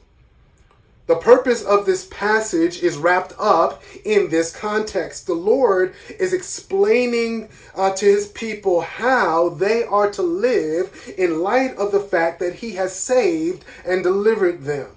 the 1.11 1.17
purpose 1.17 1.65
of 1.65 1.87
this 1.87 2.07
passage 2.07 2.85
is 2.85 2.97
wrapped 2.97 3.33
up 3.37 3.83
in 4.05 4.31
this 4.31 4.55
context. 4.55 5.27
The 5.27 5.35
Lord 5.35 5.93
is 6.21 6.33
explaining 6.33 7.49
uh, 7.75 7.91
to 7.95 8.07
his 8.07 8.29
people 8.29 8.83
how 8.83 9.49
they 9.49 9.83
are 9.83 10.09
to 10.13 10.23
live 10.23 11.13
in 11.19 11.41
light 11.41 11.75
of 11.77 11.91
the 11.91 11.99
fact 11.99 12.39
that 12.39 12.55
he 12.55 12.75
has 12.77 12.95
saved 12.95 13.65
and 13.85 14.05
delivered 14.05 14.63
them. 14.63 14.91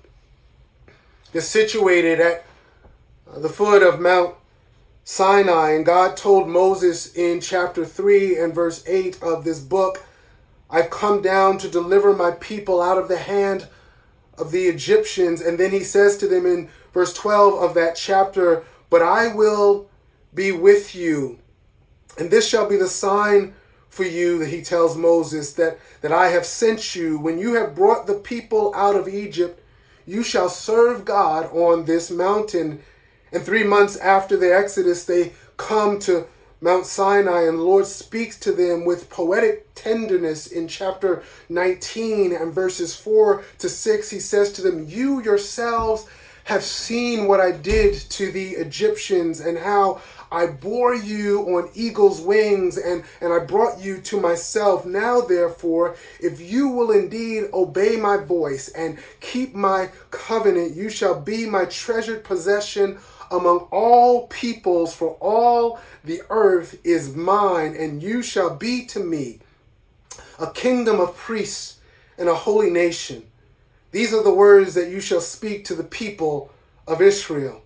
They're 1.31 1.41
situated 1.41 2.19
at 2.19 2.45
the 3.35 3.49
foot 3.49 3.81
of 3.81 3.99
Mount 3.99 4.35
Sinai, 5.05 5.71
and 5.71 5.85
God 5.85 6.15
told 6.15 6.47
Moses 6.47 7.13
in 7.13 7.41
chapter 7.41 7.85
3 7.85 8.39
and 8.39 8.55
verse 8.55 8.83
8 8.87 9.21
of 9.21 9.43
this 9.43 9.59
book, 9.59 10.05
I've 10.69 10.89
come 10.89 11.21
down 11.21 11.57
to 11.59 11.69
deliver 11.69 12.13
my 12.13 12.31
people 12.31 12.81
out 12.81 12.97
of 12.97 13.09
the 13.09 13.17
hand 13.17 13.67
of 14.37 14.51
the 14.51 14.63
Egyptians. 14.63 15.41
And 15.41 15.59
then 15.59 15.71
he 15.71 15.83
says 15.83 16.17
to 16.17 16.27
them 16.27 16.45
in 16.45 16.69
verse 16.93 17.13
12 17.13 17.61
of 17.61 17.73
that 17.75 17.95
chapter, 17.95 18.63
But 18.89 19.01
I 19.01 19.33
will 19.33 19.89
be 20.33 20.51
with 20.51 20.95
you. 20.95 21.39
And 22.17 22.31
this 22.31 22.47
shall 22.47 22.67
be 22.67 22.77
the 22.77 22.87
sign 22.87 23.53
for 23.89 24.03
you 24.03 24.39
that 24.39 24.49
he 24.49 24.61
tells 24.61 24.97
Moses 24.97 25.53
that, 25.53 25.77
that 26.01 26.11
I 26.11 26.29
have 26.29 26.45
sent 26.45 26.95
you. 26.95 27.19
When 27.19 27.37
you 27.37 27.55
have 27.55 27.75
brought 27.75 28.07
the 28.07 28.15
people 28.15 28.73
out 28.75 28.95
of 28.95 29.07
Egypt, 29.07 29.61
you 30.05 30.23
shall 30.23 30.49
serve 30.49 31.05
God 31.05 31.45
on 31.51 31.85
this 31.85 32.09
mountain. 32.09 32.81
And 33.33 33.43
three 33.43 33.63
months 33.63 33.97
after 33.97 34.37
the 34.37 34.55
Exodus, 34.55 35.05
they 35.05 35.33
come 35.57 35.99
to 36.01 36.27
Mount 36.61 36.85
Sinai, 36.85 37.41
and 37.41 37.57
the 37.57 37.63
Lord 37.63 37.87
speaks 37.87 38.39
to 38.39 38.53
them 38.53 38.85
with 38.85 39.09
poetic 39.09 39.73
tenderness 39.75 40.47
in 40.47 40.67
chapter 40.67 41.23
19 41.49 42.31
and 42.33 42.53
verses 42.53 42.95
4 42.95 43.43
to 43.57 43.67
6. 43.67 44.09
He 44.11 44.19
says 44.19 44.53
to 44.53 44.61
them, 44.61 44.85
You 44.87 45.21
yourselves 45.21 46.07
have 46.45 46.63
seen 46.63 47.27
what 47.27 47.39
I 47.39 47.51
did 47.51 47.95
to 48.11 48.31
the 48.31 48.51
Egyptians 48.51 49.39
and 49.39 49.57
how 49.57 50.01
I 50.31 50.47
bore 50.47 50.95
you 50.95 51.41
on 51.41 51.69
eagle's 51.73 52.19
wings 52.19 52.77
and, 52.77 53.03
and 53.21 53.31
I 53.31 53.39
brought 53.39 53.79
you 53.79 54.01
to 54.01 54.19
myself. 54.19 54.85
Now, 54.85 55.21
therefore, 55.21 55.95
if 56.19 56.41
you 56.41 56.69
will 56.69 56.91
indeed 56.91 57.45
obey 57.53 57.97
my 57.97 58.17
voice 58.17 58.69
and 58.69 58.97
keep 59.19 59.53
my 59.53 59.89
covenant, 60.11 60.75
you 60.75 60.89
shall 60.89 61.19
be 61.19 61.45
my 61.45 61.65
treasured 61.65 62.23
possession 62.23 62.99
among 63.33 63.67
all 63.71 64.27
peoples, 64.27 64.95
for 64.95 65.17
all 65.19 65.79
the 66.03 66.21
earth 66.29 66.79
is 66.83 67.15
mine, 67.15 67.75
and 67.75 68.01
you 68.01 68.21
shall 68.21 68.55
be 68.55 68.85
to 68.85 68.99
me 68.99 69.39
a 70.39 70.51
kingdom 70.51 70.99
of 70.99 71.15
priests 71.15 71.79
and 72.17 72.29
a 72.29 72.35
holy 72.35 72.69
nation. 72.69 73.23
These 73.91 74.13
are 74.13 74.23
the 74.23 74.33
words 74.33 74.75
that 74.75 74.89
you 74.89 75.01
shall 75.01 75.21
speak 75.21 75.65
to 75.65 75.75
the 75.75 75.83
people 75.83 76.51
of 76.87 77.01
Israel. 77.01 77.62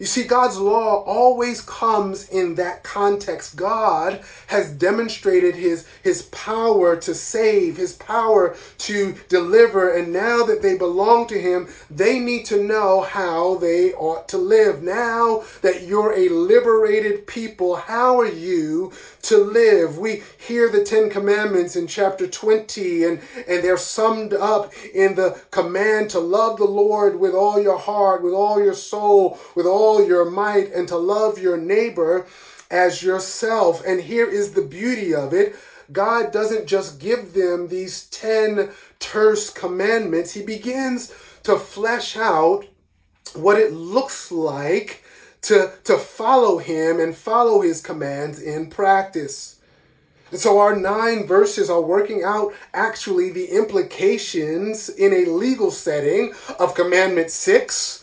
You 0.00 0.06
see, 0.06 0.24
God's 0.24 0.56
law 0.56 1.04
always 1.04 1.60
comes 1.60 2.26
in 2.30 2.54
that 2.54 2.82
context. 2.82 3.54
God 3.54 4.24
has 4.46 4.70
demonstrated 4.72 5.56
his, 5.56 5.86
his 6.02 6.22
power 6.22 6.96
to 6.96 7.14
save, 7.14 7.76
his 7.76 7.92
power 7.92 8.56
to 8.78 9.14
deliver, 9.28 9.94
and 9.94 10.10
now 10.10 10.42
that 10.44 10.62
they 10.62 10.78
belong 10.78 11.26
to 11.26 11.38
him, 11.38 11.68
they 11.90 12.18
need 12.18 12.46
to 12.46 12.64
know 12.64 13.02
how 13.02 13.56
they 13.56 13.92
ought 13.92 14.26
to 14.30 14.38
live. 14.38 14.82
Now 14.82 15.44
that 15.60 15.82
you're 15.82 16.18
a 16.18 16.30
liberated 16.30 17.26
people, 17.26 17.76
how 17.76 18.18
are 18.18 18.32
you 18.32 18.94
to 19.24 19.36
live? 19.36 19.98
We 19.98 20.22
hear 20.38 20.70
the 20.70 20.82
Ten 20.82 21.10
Commandments 21.10 21.76
in 21.76 21.86
chapter 21.86 22.26
20, 22.26 23.04
and, 23.04 23.20
and 23.46 23.62
they're 23.62 23.76
summed 23.76 24.32
up 24.32 24.72
in 24.94 25.14
the 25.16 25.38
command 25.50 26.08
to 26.10 26.20
love 26.20 26.56
the 26.56 26.64
Lord 26.64 27.20
with 27.20 27.34
all 27.34 27.62
your 27.62 27.78
heart, 27.78 28.22
with 28.22 28.32
all 28.32 28.64
your 28.64 28.72
soul, 28.72 29.38
with 29.54 29.66
all 29.66 29.89
all 29.90 30.06
your 30.06 30.30
might 30.30 30.72
and 30.72 30.86
to 30.88 30.96
love 30.96 31.38
your 31.38 31.56
neighbor 31.56 32.26
as 32.70 33.02
yourself. 33.02 33.84
And 33.84 34.00
here 34.00 34.28
is 34.28 34.52
the 34.52 34.62
beauty 34.62 35.12
of 35.14 35.34
it 35.34 35.56
God 35.92 36.32
doesn't 36.32 36.66
just 36.66 37.00
give 37.00 37.32
them 37.32 37.68
these 37.68 38.06
10 38.06 38.70
terse 38.98 39.50
commandments, 39.50 40.32
He 40.32 40.42
begins 40.42 41.12
to 41.42 41.56
flesh 41.56 42.16
out 42.16 42.66
what 43.34 43.58
it 43.58 43.72
looks 43.72 44.30
like 44.30 45.02
to, 45.42 45.72
to 45.84 45.96
follow 45.96 46.58
Him 46.58 47.00
and 47.00 47.16
follow 47.16 47.62
His 47.62 47.80
commands 47.80 48.40
in 48.40 48.70
practice. 48.70 49.56
And 50.30 50.38
so 50.38 50.60
our 50.60 50.76
nine 50.76 51.26
verses 51.26 51.68
are 51.68 51.80
working 51.80 52.22
out 52.24 52.52
actually 52.72 53.30
the 53.30 53.46
implications 53.46 54.88
in 54.88 55.12
a 55.12 55.28
legal 55.28 55.72
setting 55.72 56.34
of 56.60 56.76
commandment 56.76 57.32
six 57.32 57.99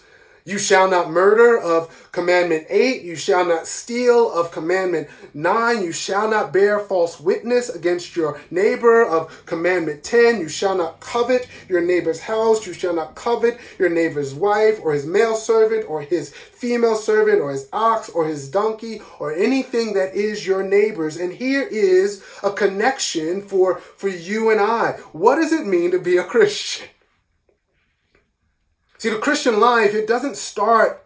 you 0.48 0.58
shall 0.58 0.89
not 0.89 1.12
murder 1.12 1.60
of 1.60 2.08
commandment 2.13 2.68
8. 2.70 3.01
You 3.01 3.18
shall 3.18 3.44
not 3.44 3.68
steal 3.68 4.32
of 4.32 4.50
commandment 4.50 5.10
9. 5.34 5.84
You 5.84 5.92
shall 5.92 6.30
not 6.30 6.54
bear 6.54 6.80
false 6.80 7.20
witness 7.20 7.68
against 7.68 8.16
your 8.16 8.39
neighbor 8.50 9.06
of 9.06 9.46
commandment 9.46 10.06
10. 10.06 10.39
You 10.39 10.48
shall 10.48 10.77
not 10.77 11.01
covet 11.01 11.50
your 11.68 11.82
neighbor's 11.82 12.22
house. 12.22 12.66
You 12.66 12.72
shall 12.72 12.94
not 12.94 13.13
covet 13.13 13.60
your 13.77 13.89
neighbor's 13.89 14.34
wife 14.34 14.80
or 14.82 14.94
his 14.94 15.06
male 15.06 15.36
servant 15.36 15.84
or 15.89 16.01
his 16.01 16.34
female 16.34 16.96
servant 16.96 17.42
or 17.42 17.51
his 17.51 17.68
ox 17.74 18.08
or 18.08 18.25
his 18.25 18.50
donkey 18.50 19.01
or 19.20 19.34
anything 19.34 19.96
that 19.96 20.16
is 20.16 20.48
your 20.48 20.63
neighbor's. 20.63 21.18
And 21.18 21.34
here 21.34 21.63
is 21.63 22.24
a 22.42 22.54
connection 22.54 23.42
for, 23.42 23.80
for 23.80 24.08
you 24.08 24.50
and 24.50 24.62
I. 24.62 24.94
What 25.12 25.36
does 25.36 25.51
it 25.51 25.68
mean 25.68 25.92
to 25.92 26.00
be 26.00 26.16
a 26.16 26.24
Christian? 26.24 26.88
See, 29.00 29.10
the 29.10 29.20
Christian 29.20 29.60
life, 29.60 29.94
it 29.94 30.08
doesn't 30.08 30.38
start 30.38 31.06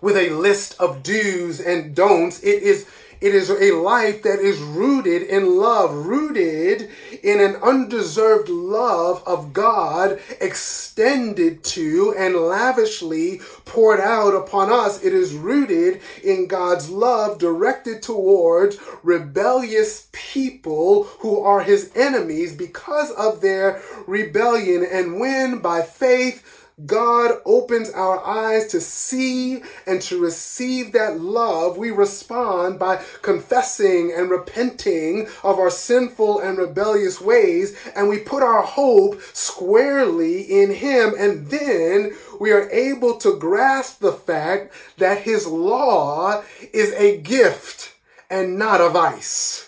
with 0.00 0.16
a 0.16 0.30
list 0.30 0.80
of 0.80 1.02
do's 1.02 1.60
and 1.60 1.94
don'ts. 1.94 2.42
It 2.42 2.62
is 2.62 2.86
it 3.20 3.34
is 3.34 3.50
a 3.50 3.72
life 3.72 4.22
that 4.22 4.38
is 4.38 4.60
rooted 4.60 5.22
in 5.22 5.56
love, 5.58 5.92
rooted 6.06 6.88
in 7.20 7.40
an 7.40 7.56
undeserved 7.56 8.48
love 8.48 9.24
of 9.26 9.52
God, 9.52 10.20
extended 10.40 11.64
to 11.64 12.14
and 12.16 12.36
lavishly 12.36 13.40
poured 13.64 13.98
out 13.98 14.36
upon 14.36 14.70
us. 14.70 15.02
It 15.02 15.12
is 15.12 15.34
rooted 15.34 16.00
in 16.22 16.46
God's 16.46 16.90
love 16.90 17.38
directed 17.38 18.02
towards 18.02 18.78
rebellious 19.02 20.08
people 20.12 21.04
who 21.18 21.40
are 21.40 21.62
his 21.62 21.90
enemies 21.96 22.54
because 22.54 23.10
of 23.10 23.40
their 23.40 23.82
rebellion. 24.06 24.86
And 24.88 25.18
when 25.18 25.58
by 25.58 25.82
faith, 25.82 26.57
God 26.86 27.40
opens 27.44 27.90
our 27.90 28.24
eyes 28.24 28.68
to 28.68 28.80
see 28.80 29.62
and 29.86 30.00
to 30.02 30.20
receive 30.20 30.92
that 30.92 31.20
love, 31.20 31.76
we 31.76 31.90
respond 31.90 32.78
by 32.78 33.02
confessing 33.22 34.12
and 34.16 34.30
repenting 34.30 35.28
of 35.42 35.58
our 35.58 35.70
sinful 35.70 36.38
and 36.38 36.56
rebellious 36.56 37.20
ways, 37.20 37.76
and 37.96 38.08
we 38.08 38.18
put 38.18 38.42
our 38.42 38.62
hope 38.62 39.20
squarely 39.32 40.42
in 40.42 40.72
Him, 40.72 41.14
and 41.18 41.48
then 41.48 42.16
we 42.40 42.52
are 42.52 42.70
able 42.70 43.16
to 43.18 43.38
grasp 43.38 44.00
the 44.00 44.12
fact 44.12 44.72
that 44.98 45.22
His 45.22 45.46
law 45.46 46.44
is 46.72 46.92
a 46.92 47.18
gift 47.18 47.94
and 48.30 48.58
not 48.58 48.80
a 48.80 48.88
vice. 48.88 49.67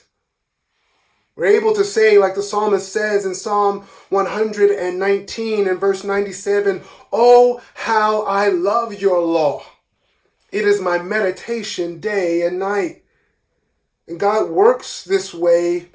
We're 1.40 1.59
able 1.59 1.73
to 1.73 1.85
say, 1.85 2.18
like 2.18 2.35
the 2.35 2.42
psalmist 2.42 2.92
says 2.92 3.25
in 3.25 3.35
Psalm 3.35 3.87
119 4.11 5.66
and 5.66 5.80
verse 5.80 6.04
97, 6.04 6.82
Oh, 7.14 7.62
how 7.73 8.25
I 8.25 8.50
love 8.50 9.00
your 9.00 9.23
law. 9.23 9.62
It 10.52 10.66
is 10.66 10.82
my 10.82 10.99
meditation 10.99 11.99
day 11.99 12.42
and 12.42 12.59
night. 12.59 13.04
And 14.06 14.20
God 14.20 14.50
works 14.50 15.02
this 15.02 15.32
way. 15.32 15.87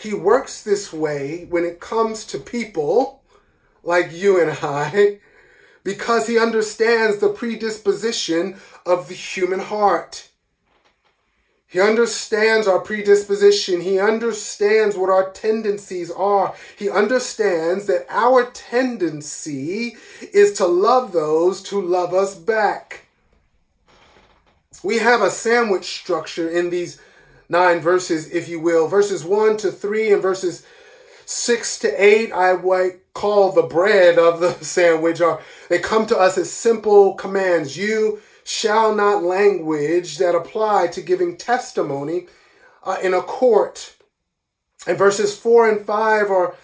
He 0.00 0.14
works 0.14 0.62
this 0.62 0.92
way 0.92 1.46
when 1.50 1.64
it 1.64 1.80
comes 1.80 2.24
to 2.26 2.38
people 2.38 3.24
like 3.82 4.12
you 4.12 4.40
and 4.40 4.56
I, 4.62 5.18
because 5.82 6.28
he 6.28 6.38
understands 6.38 7.18
the 7.18 7.30
predisposition 7.30 8.60
of 8.86 9.08
the 9.08 9.14
human 9.14 9.58
heart. 9.58 10.28
He 11.72 11.80
understands 11.80 12.68
our 12.68 12.80
predisposition. 12.80 13.80
He 13.80 13.98
understands 13.98 14.94
what 14.94 15.08
our 15.08 15.30
tendencies 15.30 16.10
are. 16.10 16.54
He 16.76 16.90
understands 16.90 17.86
that 17.86 18.04
our 18.10 18.44
tendency 18.44 19.96
is 20.34 20.52
to 20.54 20.66
love 20.66 21.12
those 21.12 21.66
who 21.66 21.80
love 21.80 22.12
us 22.12 22.34
back. 22.34 23.06
We 24.82 24.98
have 24.98 25.22
a 25.22 25.30
sandwich 25.30 25.98
structure 25.98 26.46
in 26.46 26.68
these 26.68 27.00
nine 27.48 27.80
verses, 27.80 28.30
if 28.30 28.50
you 28.50 28.60
will. 28.60 28.86
Verses 28.86 29.24
1 29.24 29.56
to 29.58 29.72
3 29.72 30.12
and 30.12 30.20
verses 30.20 30.66
6 31.24 31.78
to 31.78 32.04
8, 32.04 32.32
I 32.34 32.52
might 32.52 33.14
call 33.14 33.50
the 33.50 33.62
bread 33.62 34.18
of 34.18 34.40
the 34.40 34.52
sandwich, 34.62 35.22
or 35.22 35.40
they 35.70 35.78
come 35.78 36.04
to 36.08 36.18
us 36.18 36.36
as 36.36 36.52
simple 36.52 37.14
commands. 37.14 37.78
You 37.78 38.20
shall 38.44 38.94
not 38.94 39.22
language 39.22 40.18
that 40.18 40.34
apply 40.34 40.88
to 40.88 41.00
giving 41.00 41.36
testimony 41.36 42.26
uh, 42.84 42.98
in 43.02 43.14
a 43.14 43.22
court. 43.22 43.96
And 44.86 44.98
verses 44.98 45.38
4 45.38 45.68
and 45.68 45.86
5 45.86 46.30
are 46.30 46.54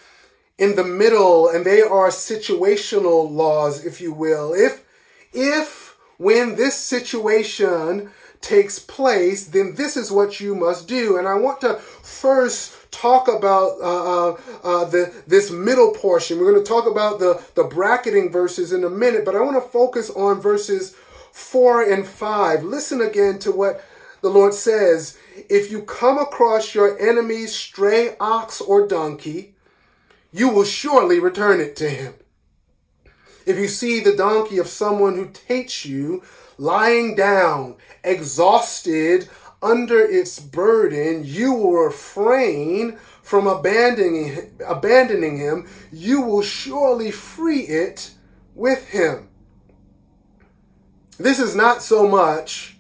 in 0.59 0.75
the 0.75 0.85
middle 0.85 1.49
and 1.49 1.65
they 1.65 1.81
are 1.81 2.09
situational 2.09 3.31
laws, 3.31 3.85
if 3.85 4.01
you 4.01 4.13
will. 4.13 4.53
If, 4.53 4.85
if 5.33 5.97
when 6.17 6.57
this 6.57 6.75
situation 6.75 8.11
takes 8.41 8.79
place, 8.79 9.47
then 9.47 9.75
this 9.77 9.97
is 9.97 10.11
what 10.11 10.41
you 10.41 10.55
must 10.55 10.89
do. 10.89 11.17
And 11.17 11.27
I 11.27 11.35
want 11.35 11.61
to 11.63 11.75
first 11.75 12.75
talk 12.91 13.29
about 13.29 13.81
uh, 13.81 14.31
uh, 14.31 14.37
uh, 14.65 14.85
the 14.87 15.23
this 15.27 15.51
middle 15.51 15.93
portion. 15.93 16.39
We're 16.39 16.53
going 16.53 16.65
to 16.65 16.69
talk 16.69 16.87
about 16.87 17.19
the 17.19 17.43
the 17.55 17.65
bracketing 17.65 18.31
verses 18.31 18.73
in 18.73 18.85
a 18.85 18.91
minute, 18.91 19.25
but 19.25 19.37
I 19.37 19.41
want 19.41 19.63
to 19.63 19.69
focus 19.71 20.11
on 20.11 20.41
verses 20.41 20.95
4 21.33 21.83
and 21.91 22.07
5. 22.07 22.65
Listen 22.65 23.01
again 23.01 23.39
to 23.41 23.53
what 23.53 23.85
the 24.21 24.29
Lord 24.29 24.55
says. 24.55 25.19
If 25.49 25.71
you 25.71 25.83
come 25.83 26.19
across 26.19 26.75
your 26.75 26.99
enemy's 26.99 27.55
stray 27.55 28.17
ox 28.19 28.61
or 28.61 28.87
donkey, 28.87 29.55
you 30.33 30.49
will 30.51 30.65
surely 30.65 31.19
return 31.19 31.61
it 31.61 31.77
to 31.77 31.89
him. 31.89 32.15
If 33.47 33.57
you 33.57 33.69
see 33.69 34.01
the 34.01 34.17
donkey 34.17 34.59
of 34.59 34.67
someone 34.67 35.15
who 35.15 35.31
hates 35.47 35.87
you 35.87 36.23
lying 36.59 37.15
down, 37.15 37.77
exhausted 38.05 39.29
under 39.63 39.99
its 39.99 40.39
burden, 40.39 41.23
you 41.25 41.53
will 41.55 41.85
refrain 41.85 42.99
from 43.23 43.47
abandoning, 43.47 44.53
abandoning 44.67 45.39
him. 45.39 45.67
You 45.91 46.21
will 46.21 46.43
surely 46.43 47.11
free 47.11 47.61
it 47.61 48.11
with 48.55 48.89
him. 48.89 49.28
This 51.19 51.41
is 51.41 51.57
not 51.57 51.83
so 51.83 52.07
much 52.07 52.77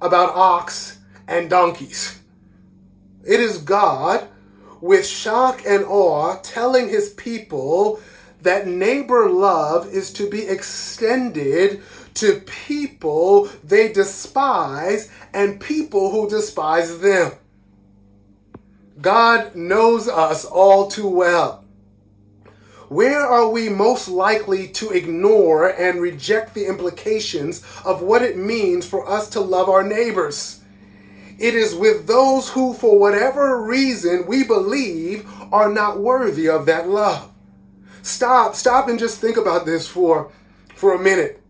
about 0.00 0.34
ox 0.34 0.98
and 1.28 1.50
donkeys. 1.50 2.18
It 3.26 3.40
is 3.40 3.58
God 3.58 4.26
with 4.80 5.06
shock 5.06 5.62
and 5.66 5.84
awe 5.84 6.36
telling 6.42 6.88
his 6.88 7.10
people 7.10 8.00
that 8.42 8.66
neighbor 8.66 9.28
love 9.28 9.88
is 9.88 10.12
to 10.14 10.28
be 10.28 10.46
extended 10.46 11.82
to 12.14 12.40
people 12.40 13.46
they 13.62 13.92
despise 13.92 15.10
and 15.32 15.60
people 15.60 16.10
who 16.10 16.28
despise 16.28 17.00
them. 17.00 17.32
God 19.00 19.54
knows 19.54 20.08
us 20.08 20.44
all 20.44 20.88
too 20.88 21.08
well. 21.08 21.63
Where 22.94 23.26
are 23.26 23.48
we 23.48 23.68
most 23.68 24.06
likely 24.06 24.68
to 24.68 24.90
ignore 24.90 25.66
and 25.66 26.00
reject 26.00 26.54
the 26.54 26.66
implications 26.66 27.60
of 27.84 28.02
what 28.02 28.22
it 28.22 28.38
means 28.38 28.86
for 28.86 29.10
us 29.10 29.28
to 29.30 29.40
love 29.40 29.68
our 29.68 29.82
neighbors? 29.82 30.60
It 31.36 31.56
is 31.56 31.74
with 31.74 32.06
those 32.06 32.50
who, 32.50 32.72
for 32.72 32.96
whatever 32.96 33.60
reason, 33.60 34.28
we 34.28 34.44
believe 34.44 35.28
are 35.50 35.72
not 35.72 35.98
worthy 35.98 36.48
of 36.48 36.66
that 36.66 36.88
love. 36.88 37.32
Stop, 38.02 38.54
stop 38.54 38.88
and 38.88 38.96
just 38.96 39.20
think 39.20 39.36
about 39.36 39.66
this 39.66 39.88
for, 39.88 40.30
for 40.76 40.94
a 40.94 41.02
minute. 41.02 41.42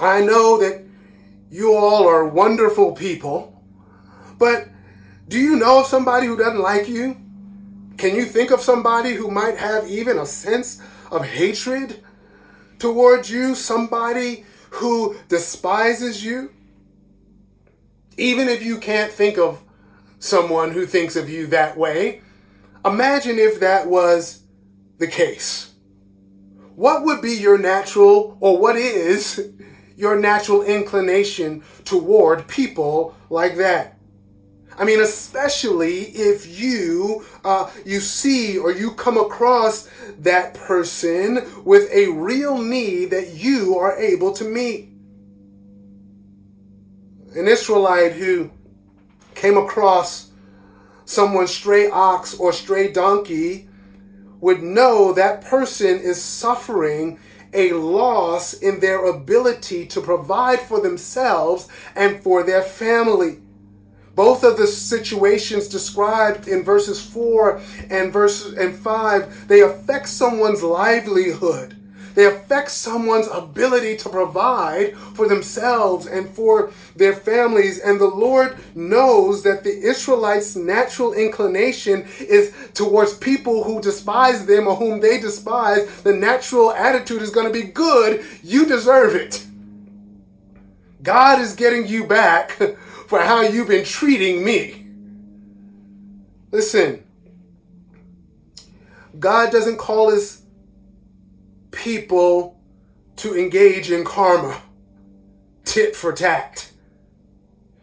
I 0.00 0.20
know 0.20 0.58
that 0.58 0.84
you 1.48 1.76
all 1.76 2.08
are 2.08 2.26
wonderful 2.26 2.90
people, 2.90 3.62
but 4.36 4.66
do 5.28 5.38
you 5.38 5.54
know 5.54 5.84
somebody 5.84 6.26
who 6.26 6.36
doesn't 6.36 6.58
like 6.58 6.88
you? 6.88 7.18
Can 7.96 8.14
you 8.14 8.24
think 8.24 8.50
of 8.50 8.60
somebody 8.60 9.14
who 9.14 9.30
might 9.30 9.56
have 9.56 9.88
even 9.88 10.18
a 10.18 10.26
sense 10.26 10.82
of 11.10 11.24
hatred 11.24 12.02
towards 12.78 13.30
you? 13.30 13.54
Somebody 13.54 14.44
who 14.70 15.16
despises 15.28 16.24
you? 16.24 16.52
Even 18.18 18.48
if 18.48 18.62
you 18.62 18.78
can't 18.78 19.12
think 19.12 19.38
of 19.38 19.62
someone 20.18 20.72
who 20.72 20.86
thinks 20.86 21.16
of 21.16 21.28
you 21.30 21.46
that 21.48 21.76
way, 21.76 22.22
imagine 22.84 23.38
if 23.38 23.60
that 23.60 23.86
was 23.86 24.42
the 24.98 25.06
case. 25.06 25.72
What 26.74 27.04
would 27.04 27.22
be 27.22 27.32
your 27.32 27.58
natural, 27.58 28.36
or 28.40 28.58
what 28.58 28.76
is 28.76 29.52
your 29.96 30.18
natural 30.18 30.62
inclination 30.62 31.62
toward 31.84 32.48
people 32.48 33.14
like 33.30 33.56
that? 33.56 33.95
I 34.78 34.84
mean, 34.84 35.00
especially 35.00 36.02
if 36.02 36.46
you 36.60 37.24
uh, 37.44 37.70
you 37.84 38.00
see 38.00 38.58
or 38.58 38.70
you 38.70 38.90
come 38.92 39.16
across 39.16 39.88
that 40.18 40.54
person 40.54 41.46
with 41.64 41.90
a 41.92 42.08
real 42.08 42.58
need 42.58 43.10
that 43.10 43.34
you 43.34 43.78
are 43.78 43.96
able 43.98 44.32
to 44.32 44.44
meet. 44.44 44.90
An 47.34 47.48
Israelite 47.48 48.12
who 48.12 48.50
came 49.34 49.56
across 49.56 50.30
someone's 51.04 51.54
stray 51.54 51.88
ox 51.88 52.34
or 52.34 52.52
stray 52.52 52.92
donkey 52.92 53.68
would 54.40 54.62
know 54.62 55.12
that 55.12 55.42
person 55.42 55.98
is 55.98 56.22
suffering 56.22 57.18
a 57.54 57.72
loss 57.72 58.52
in 58.52 58.80
their 58.80 59.06
ability 59.06 59.86
to 59.86 60.00
provide 60.00 60.60
for 60.60 60.80
themselves 60.80 61.68
and 61.94 62.22
for 62.22 62.42
their 62.42 62.62
family. 62.62 63.38
Both 64.16 64.42
of 64.44 64.56
the 64.56 64.66
situations 64.66 65.68
described 65.68 66.48
in 66.48 66.64
verses 66.64 67.00
4 67.00 67.60
and 67.90 68.12
verse 68.12 68.50
and 68.54 68.74
5, 68.74 69.46
they 69.46 69.60
affect 69.60 70.08
someone's 70.08 70.62
livelihood. 70.62 71.76
They 72.14 72.24
affect 72.24 72.70
someone's 72.70 73.28
ability 73.30 73.98
to 73.98 74.08
provide 74.08 74.96
for 74.96 75.28
themselves 75.28 76.06
and 76.06 76.30
for 76.30 76.72
their 76.96 77.12
families. 77.12 77.78
And 77.78 78.00
the 78.00 78.06
Lord 78.06 78.56
knows 78.74 79.42
that 79.42 79.64
the 79.64 79.78
Israelites' 79.78 80.56
natural 80.56 81.12
inclination 81.12 82.08
is 82.18 82.54
towards 82.72 83.18
people 83.18 83.64
who 83.64 83.82
despise 83.82 84.46
them 84.46 84.66
or 84.66 84.76
whom 84.76 85.00
they 85.00 85.20
despise. 85.20 85.86
The 86.00 86.14
natural 86.14 86.72
attitude 86.72 87.20
is 87.20 87.28
going 87.28 87.48
to 87.48 87.52
be 87.52 87.68
good. 87.68 88.24
You 88.42 88.64
deserve 88.64 89.14
it. 89.14 89.44
God 91.02 91.38
is 91.38 91.54
getting 91.54 91.86
you 91.86 92.06
back 92.06 92.58
for 93.06 93.20
how 93.20 93.42
you've 93.42 93.68
been 93.68 93.84
treating 93.84 94.44
me. 94.44 94.86
Listen, 96.50 97.04
God 99.18 99.50
doesn't 99.50 99.78
call 99.78 100.10
his 100.10 100.42
people 101.70 102.58
to 103.16 103.36
engage 103.36 103.90
in 103.90 104.04
karma, 104.04 104.60
tit 105.64 105.96
for 105.96 106.12
tat. 106.12 106.70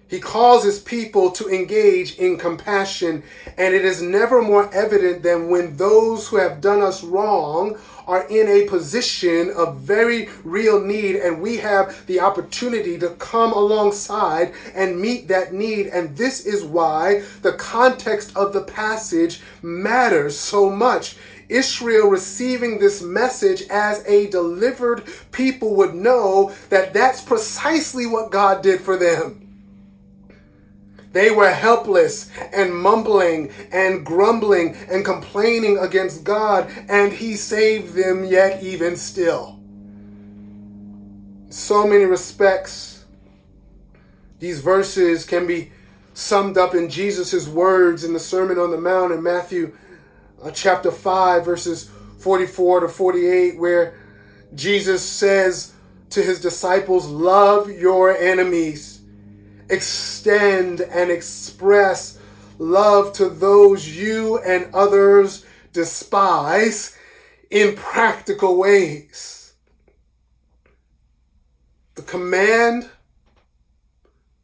He 0.08 0.20
calls 0.20 0.64
his 0.64 0.80
people 0.80 1.32
to 1.32 1.48
engage 1.48 2.18
in 2.20 2.38
compassion, 2.38 3.24
and 3.58 3.74
it 3.74 3.84
is 3.84 4.02
never 4.02 4.44
more 4.44 4.72
evident 4.74 5.24
than 5.24 5.50
when 5.50 5.78
those 5.78 6.28
who 6.28 6.38
have 6.38 6.62
done 6.62 6.82
us 6.82 7.04
wrong 7.04 7.80
are 8.08 8.28
in 8.28 8.48
a 8.48 8.68
position 8.68 9.52
of 9.56 9.80
very 9.80 10.30
real 10.44 10.80
need, 10.80 11.16
and 11.16 11.42
we 11.42 11.58
have 11.58 12.06
the 12.08 12.20
opportunity 12.20 12.98
to 13.00 13.10
come 13.12 13.54
alongside 13.54 14.54
and 14.74 15.00
meet 15.00 15.28
that 15.28 15.54
need. 15.54 15.88
And 15.88 16.16
this 16.18 16.46
is 16.46 16.64
why 16.64 17.24
the 17.42 17.54
context 17.54 18.36
of 18.36 18.54
the 18.54 18.64
passage 18.64 19.42
matters 19.62 20.38
so 20.38 20.70
much. 20.70 21.16
Israel 21.50 22.08
receiving 22.10 22.80
this 22.80 23.02
message 23.02 23.64
as 23.70 24.04
a 24.08 24.30
delivered 24.30 25.04
people 25.32 25.76
would 25.76 25.94
know 25.94 26.54
that 26.70 26.94
that's 26.94 27.22
precisely 27.22 28.06
what 28.06 28.32
God 28.32 28.64
did 28.64 28.82
for 28.82 28.98
them. 28.98 29.43
They 31.14 31.30
were 31.30 31.52
helpless 31.52 32.30
and 32.52 32.76
mumbling 32.76 33.52
and 33.72 34.04
grumbling 34.04 34.76
and 34.92 35.06
complaining 35.06 35.78
against 35.78 36.24
God, 36.24 36.70
and 36.90 37.14
He 37.14 37.36
saved 37.36 37.94
them 37.94 38.26
yet 38.26 38.64
even 38.64 38.98
still. 38.98 39.60
So 41.50 41.86
many 41.86 42.06
respects, 42.06 43.06
these 44.40 44.60
verses 44.60 45.24
can 45.24 45.46
be 45.46 45.72
summed 46.16 46.58
up 46.58 46.74
in 46.74 46.90
Jesus' 46.90 47.48
words 47.48 48.04
in 48.04 48.14
the 48.14 48.20
Sermon 48.20 48.58
on 48.58 48.72
the 48.72 48.80
Mount 48.80 49.14
in 49.14 49.22
Matthew 49.22 49.78
uh, 50.44 50.50
chapter 50.50 50.92
5, 50.92 51.46
verses 51.46 51.92
44 52.20 52.82
to 52.82 52.88
48, 52.88 53.60
where 53.60 54.00
Jesus 54.56 55.04
says 55.04 55.74
to 56.10 56.24
his 56.24 56.42
disciples, 56.42 57.08
Love 57.08 57.70
your 57.70 58.16
enemies 58.18 58.93
extend 59.74 60.82
and 60.82 61.12
express 61.12 62.20
love 62.60 63.14
to 63.14 63.30
those 63.30 63.88
you 63.88 64.38
and 64.40 64.74
others 64.74 65.46
despise 65.74 66.98
in 67.50 67.76
practical 67.76 68.58
ways. 68.58 69.54
The 71.96 72.04
command, 72.04 72.90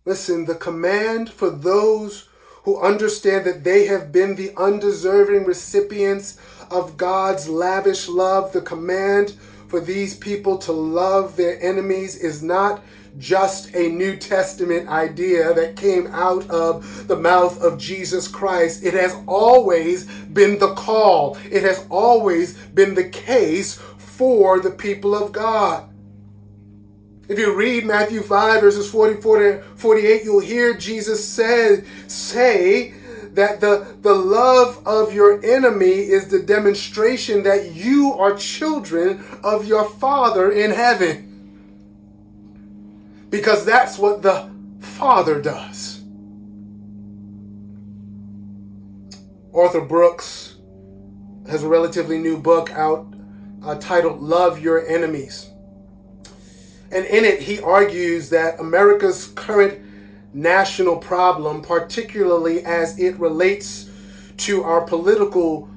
listen, 0.06 0.46
the 0.46 0.56
command 0.56 1.30
for 1.30 1.50
those 1.50 2.28
who 2.64 2.80
understand 2.82 3.46
that 3.46 3.64
they 3.64 3.86
have 3.86 4.12
been 4.12 4.36
the 4.36 4.52
undeserving 4.58 5.46
recipients 5.46 6.40
of 6.70 6.98
God's 6.98 7.48
lavish 7.48 8.08
love, 8.08 8.54
the 8.54 8.62
command 8.62 9.34
for 9.70 9.80
these 9.80 10.16
people 10.16 10.58
to 10.58 10.72
love 10.72 11.36
their 11.36 11.62
enemies 11.62 12.18
is 12.18 12.42
not 12.42 12.84
just 13.20 13.74
a 13.76 13.90
New 13.90 14.18
Testament 14.18 14.90
idea 14.90 15.54
that 15.54 15.76
came 15.76 16.08
out 16.08 16.50
of 16.50 17.08
the 17.08 17.16
mouth 17.16 17.62
of 17.62 17.78
Jesus 17.78 18.28
Christ. 18.28 18.84
It 18.84 18.96
has 18.96 19.16
always 19.28 20.06
been 20.06 20.58
the 20.58 20.74
call, 20.74 21.38
it 21.52 21.64
has 21.64 21.86
always 21.90 22.58
been 22.70 22.96
the 22.96 23.10
case 23.10 23.76
for 23.98 24.60
the 24.60 24.72
people 24.72 25.16
of 25.16 25.32
God. 25.32 25.86
If 27.28 27.38
you 27.38 27.56
read 27.56 27.86
Matthew 27.86 28.24
5, 28.24 28.62
verses 28.62 28.90
44 28.90 29.38
to 29.38 29.64
48, 29.76 30.24
you'll 30.24 30.40
hear 30.40 30.76
Jesus 30.76 31.24
say, 31.24 31.84
say 32.08 32.96
that 33.40 33.62
the, 33.62 33.96
the 34.02 34.14
love 34.14 34.86
of 34.86 35.14
your 35.14 35.42
enemy 35.46 35.86
is 35.88 36.28
the 36.28 36.40
demonstration 36.40 37.44
that 37.44 37.72
you 37.72 38.12
are 38.12 38.36
children 38.36 39.24
of 39.46 39.66
your 39.66 39.90
Father 39.90 40.52
in 40.52 40.72
heaven 40.72 41.26
because 43.30 43.64
that's 43.64 43.98
what 43.98 44.22
the 44.24 44.52
Father 44.82 45.42
does. 45.42 46.02
Arthur 49.54 49.86
Brooks 49.86 50.58
has 51.50 51.64
a 51.64 51.68
relatively 51.70 52.18
new 52.18 52.38
book 52.38 52.70
out 52.72 53.14
uh, 53.64 53.76
titled 53.76 54.20
Love 54.20 54.60
Your 54.60 54.86
Enemies. 54.86 55.50
And 56.92 57.06
in 57.06 57.24
it, 57.24 57.40
he 57.40 57.62
argues 57.62 58.32
that 58.32 58.60
America's 58.60 59.28
current 59.28 59.80
national 60.34 60.98
problem, 60.98 61.62
particularly 61.62 62.64
as 62.64 63.00
it 63.00 63.20
relates 63.20 63.90
to 64.38 64.64
our 64.64 64.82
political 64.82 65.70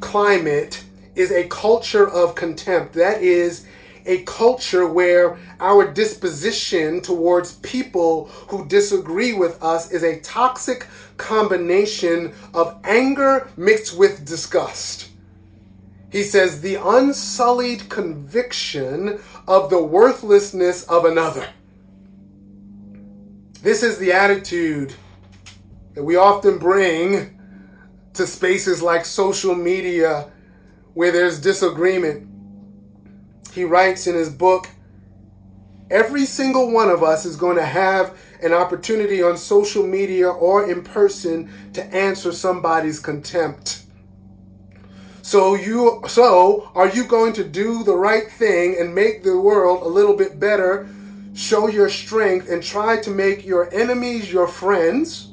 climate, 0.00 0.84
is 1.14 1.30
a 1.30 1.46
culture 1.48 2.08
of 2.08 2.34
contempt. 2.34 2.94
That 2.94 3.22
is, 3.22 3.66
a 4.04 4.22
culture 4.22 4.86
where 4.86 5.38
our 5.60 5.90
disposition 5.90 7.00
towards 7.00 7.54
people 7.58 8.26
who 8.48 8.66
disagree 8.66 9.32
with 9.32 9.62
us 9.62 9.92
is 9.92 10.02
a 10.02 10.20
toxic 10.20 10.86
combination 11.16 12.34
of 12.52 12.76
anger 12.84 13.48
mixed 13.56 13.96
with 13.96 14.26
disgust. 14.26 15.08
He 16.10 16.24
says, 16.24 16.60
the 16.60 16.74
unsullied 16.74 17.88
conviction 17.88 19.20
of 19.48 19.70
the 19.70 19.82
worthlessness 19.82 20.84
of 20.84 21.04
another. 21.04 21.46
This 23.62 23.84
is 23.84 23.98
the 23.98 24.12
attitude 24.12 24.92
that 25.94 26.02
we 26.02 26.16
often 26.16 26.58
bring 26.58 27.38
to 28.14 28.26
spaces 28.26 28.82
like 28.82 29.04
social 29.04 29.54
media 29.54 30.30
where 30.94 31.12
there's 31.12 31.40
disagreement 31.40 32.28
he 33.52 33.64
writes 33.64 34.06
in 34.06 34.14
his 34.14 34.30
book 34.30 34.68
every 35.92 36.24
single 36.24 36.72
one 36.72 36.88
of 36.88 37.02
us 37.02 37.24
is 37.24 37.36
going 37.36 37.56
to 37.56 37.64
have 37.64 38.18
an 38.42 38.52
opportunity 38.52 39.22
on 39.22 39.36
social 39.36 39.86
media 39.86 40.28
or 40.28 40.68
in 40.68 40.82
person 40.82 41.48
to 41.74 41.84
answer 41.94 42.32
somebody's 42.32 42.98
contempt. 42.98 43.82
So 45.20 45.54
you 45.54 46.02
so 46.08 46.72
are 46.74 46.88
you 46.88 47.04
going 47.04 47.34
to 47.34 47.44
do 47.44 47.84
the 47.84 47.94
right 47.94 48.28
thing 48.28 48.76
and 48.80 48.92
make 48.92 49.22
the 49.22 49.38
world 49.38 49.82
a 49.82 49.88
little 49.88 50.16
bit 50.16 50.40
better, 50.40 50.88
show 51.34 51.68
your 51.68 51.88
strength 51.88 52.48
and 52.50 52.62
try 52.62 53.00
to 53.00 53.10
make 53.10 53.44
your 53.44 53.72
enemies 53.74 54.32
your 54.32 54.46
friends? 54.46 55.32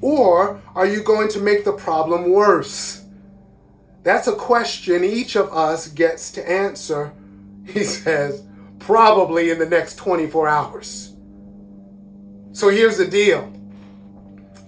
Or 0.00 0.60
are 0.74 0.86
you 0.86 1.02
going 1.02 1.28
to 1.30 1.40
make 1.40 1.64
the 1.64 1.72
problem 1.72 2.30
worse? 2.30 3.04
That's 4.02 4.26
a 4.26 4.34
question 4.34 5.04
each 5.04 5.36
of 5.36 5.52
us 5.52 5.86
gets 5.88 6.32
to 6.32 6.50
answer 6.50 7.12
he 7.66 7.84
says, 7.84 8.44
probably 8.78 9.50
in 9.50 9.58
the 9.58 9.66
next 9.66 9.96
24 9.96 10.48
hours. 10.48 11.14
So 12.52 12.68
here's 12.68 12.98
the 12.98 13.06
deal 13.06 13.52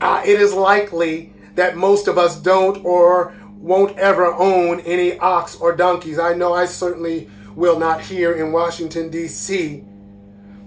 uh, 0.01 0.23
it 0.25 0.41
is 0.41 0.53
likely 0.53 1.33
that 1.55 1.77
most 1.77 2.09
of 2.09 2.19
us 2.19 2.37
don't 2.41 2.85
or 2.85 3.35
won't 3.57 3.97
ever 3.99 4.35
own 4.35 4.81
any 4.81 5.19
ox 5.19 5.57
or 5.57 5.75
donkeys. 5.75 6.19
I 6.19 6.35
know 6.35 6.53
I 6.53 6.67
certainly 6.67 7.29
will 7.55 7.79
not 7.79 8.01
here 8.01 8.35
in 8.35 8.53
Washington, 8.53 9.11
D.C. 9.11 9.85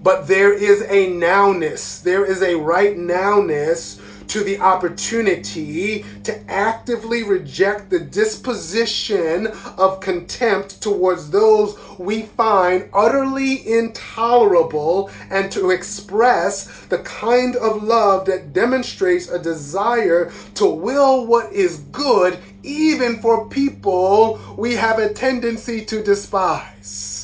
But 0.02 0.28
there 0.28 0.52
is 0.52 0.82
a 0.82 1.08
nowness, 1.08 2.02
there 2.02 2.24
is 2.24 2.42
a 2.42 2.56
right 2.56 2.96
nowness 2.96 4.00
to 4.28 4.44
the 4.44 4.60
opportunity 4.60 6.04
to 6.22 6.50
actively 6.50 7.22
reject 7.22 7.90
the 7.90 7.98
disposition 7.98 9.46
of 9.78 10.00
contempt 10.00 10.82
towards 10.82 11.30
those 11.30 11.78
we 11.98 12.22
find 12.22 12.88
utterly 12.92 13.66
intolerable 13.66 15.10
and 15.30 15.50
to 15.50 15.70
express 15.70 16.86
the 16.86 16.98
kind 16.98 17.56
of 17.56 17.82
love 17.82 18.26
that 18.26 18.52
demonstrates 18.52 19.28
a 19.28 19.38
desire 19.38 20.30
to 20.54 20.66
will 20.66 21.26
what 21.26 21.50
is 21.52 21.78
good 21.90 22.38
even 22.62 23.20
for 23.20 23.48
people 23.48 24.38
we 24.58 24.74
have 24.74 24.98
a 24.98 25.12
tendency 25.12 25.84
to 25.84 26.02
despise. 26.02 27.17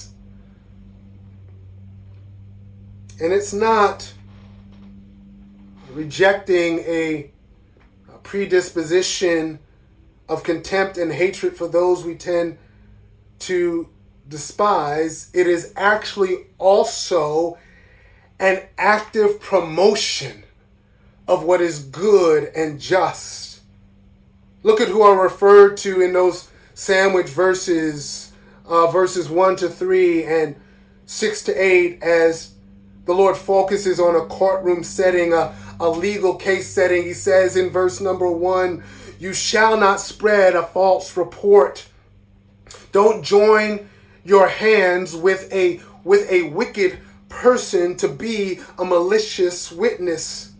And 3.20 3.32
it's 3.32 3.52
not 3.52 4.12
rejecting 5.92 6.80
a, 6.80 7.30
a 8.12 8.18
predisposition 8.18 9.60
of 10.28 10.42
contempt 10.42 10.98
and 10.98 11.12
hatred 11.12 11.56
for 11.56 11.68
those 11.68 12.04
we 12.04 12.14
tend 12.14 12.58
to 13.40 13.88
despise, 14.28 15.30
it 15.34 15.46
is 15.46 15.72
actually 15.76 16.46
also 16.58 17.58
an 18.38 18.62
active 18.78 19.40
promotion 19.40 20.44
of 21.28 21.44
what 21.44 21.60
is 21.60 21.80
good 21.80 22.50
and 22.54 22.80
just. 22.80 23.60
Look 24.62 24.80
at 24.80 24.88
who 24.88 25.02
are 25.02 25.22
referred 25.22 25.76
to 25.78 26.00
in 26.00 26.12
those 26.12 26.50
sandwich 26.74 27.28
verses, 27.28 28.32
uh, 28.66 28.86
verses 28.88 29.28
1 29.28 29.56
to 29.56 29.68
3 29.68 30.24
and 30.24 30.56
6 31.06 31.42
to 31.44 31.52
8, 31.52 32.02
as 32.02 32.53
the 33.06 33.12
Lord 33.12 33.36
focuses 33.36 34.00
on 34.00 34.16
a 34.16 34.26
courtroom 34.26 34.82
setting, 34.82 35.32
a, 35.32 35.54
a 35.78 35.88
legal 35.88 36.36
case 36.36 36.68
setting. 36.68 37.02
He 37.02 37.12
says 37.12 37.56
in 37.56 37.70
verse 37.70 38.00
number 38.00 38.30
one, 38.30 38.82
You 39.18 39.32
shall 39.32 39.76
not 39.76 40.00
spread 40.00 40.54
a 40.54 40.62
false 40.62 41.16
report. 41.16 41.86
Don't 42.92 43.22
join 43.22 43.88
your 44.24 44.48
hands 44.48 45.14
with 45.14 45.52
a 45.52 45.80
with 46.04 46.30
a 46.30 46.50
wicked 46.50 46.98
person 47.28 47.96
to 47.96 48.08
be 48.08 48.60
a 48.78 48.84
malicious 48.84 49.72
witness. 49.72 50.52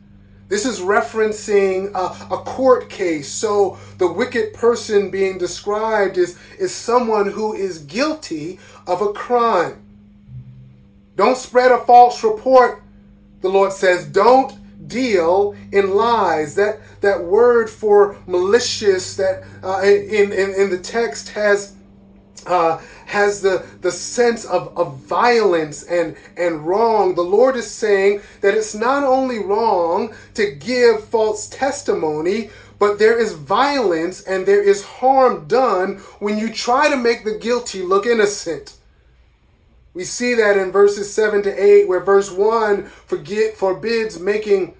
This 0.48 0.66
is 0.66 0.80
referencing 0.80 1.92
a, 1.94 2.35
a, 2.35 2.38
court 2.38 2.90
case. 2.90 3.28
So 3.28 3.78
the 3.98 4.11
wicked 4.12 4.52
person 4.52 5.11
being 5.11 5.38
described 5.38 6.18
is, 6.18 6.38
is 6.59 6.74
someone 6.74 7.30
who 7.30 7.54
is 7.54 7.78
guilty 7.78 8.59
of 8.87 9.00
a 9.00 9.12
crime. 9.12 9.84
Don't 11.16 11.37
spread 11.37 11.70
a 11.70 11.79
false 11.79 12.22
report, 12.24 12.83
the 13.40 13.48
Lord 13.48 13.72
says. 13.72 14.07
Don't 14.07 14.59
deal 14.88 15.55
in 15.72 15.94
lies. 15.94 16.55
That 16.57 16.81
that 17.00 17.24
word 17.24 17.70
for 17.70 18.16
malicious 18.27 19.16
that 19.16 19.44
uh, 19.62 19.81
in, 19.83 20.33
in 20.33 20.55
in 20.55 20.70
the 20.70 20.79
text 20.79 21.31
has 21.31 21.74
uh, 22.46 22.81
has 23.07 23.42
the, 23.42 23.64
the 23.81 23.92
sense 23.92 24.44
of, 24.44 24.77
of 24.77 24.98
violence 24.98 25.83
and, 25.85 26.16
and 26.37 26.66
wrong. 26.66 27.14
The 27.14 27.22
Lord 27.22 27.57
is 27.57 27.70
saying 27.70 28.20
that 28.40 28.55
it's 28.55 28.74
not 28.74 29.05
only 29.05 29.38
wrong 29.38 30.14
to 30.35 30.50
give 30.53 31.05
false 31.05 31.48
testimony, 31.48 32.50
but 32.79 32.98
there 32.98 33.18
is 33.18 33.33
violence 33.33 34.22
and 34.22 34.46
there 34.46 34.62
is 34.62 34.85
harm 34.85 35.46
done 35.46 35.98
when 36.18 36.38
you 36.38 36.53
try 36.53 36.88
to 36.88 36.96
make 36.96 37.24
the 37.24 37.38
guilty 37.38 37.83
look 37.83 38.07
innocent. 38.07 38.74
We 39.94 40.02
see 40.02 40.35
that 40.35 40.57
in 40.57 40.72
verses 40.72 41.14
7 41.14 41.42
to 41.44 41.64
8, 41.64 41.88
where 41.88 42.00
verse 42.00 42.30
1 42.30 42.85
forget, 42.85 43.57
forbids 43.57 44.18
making 44.18 44.74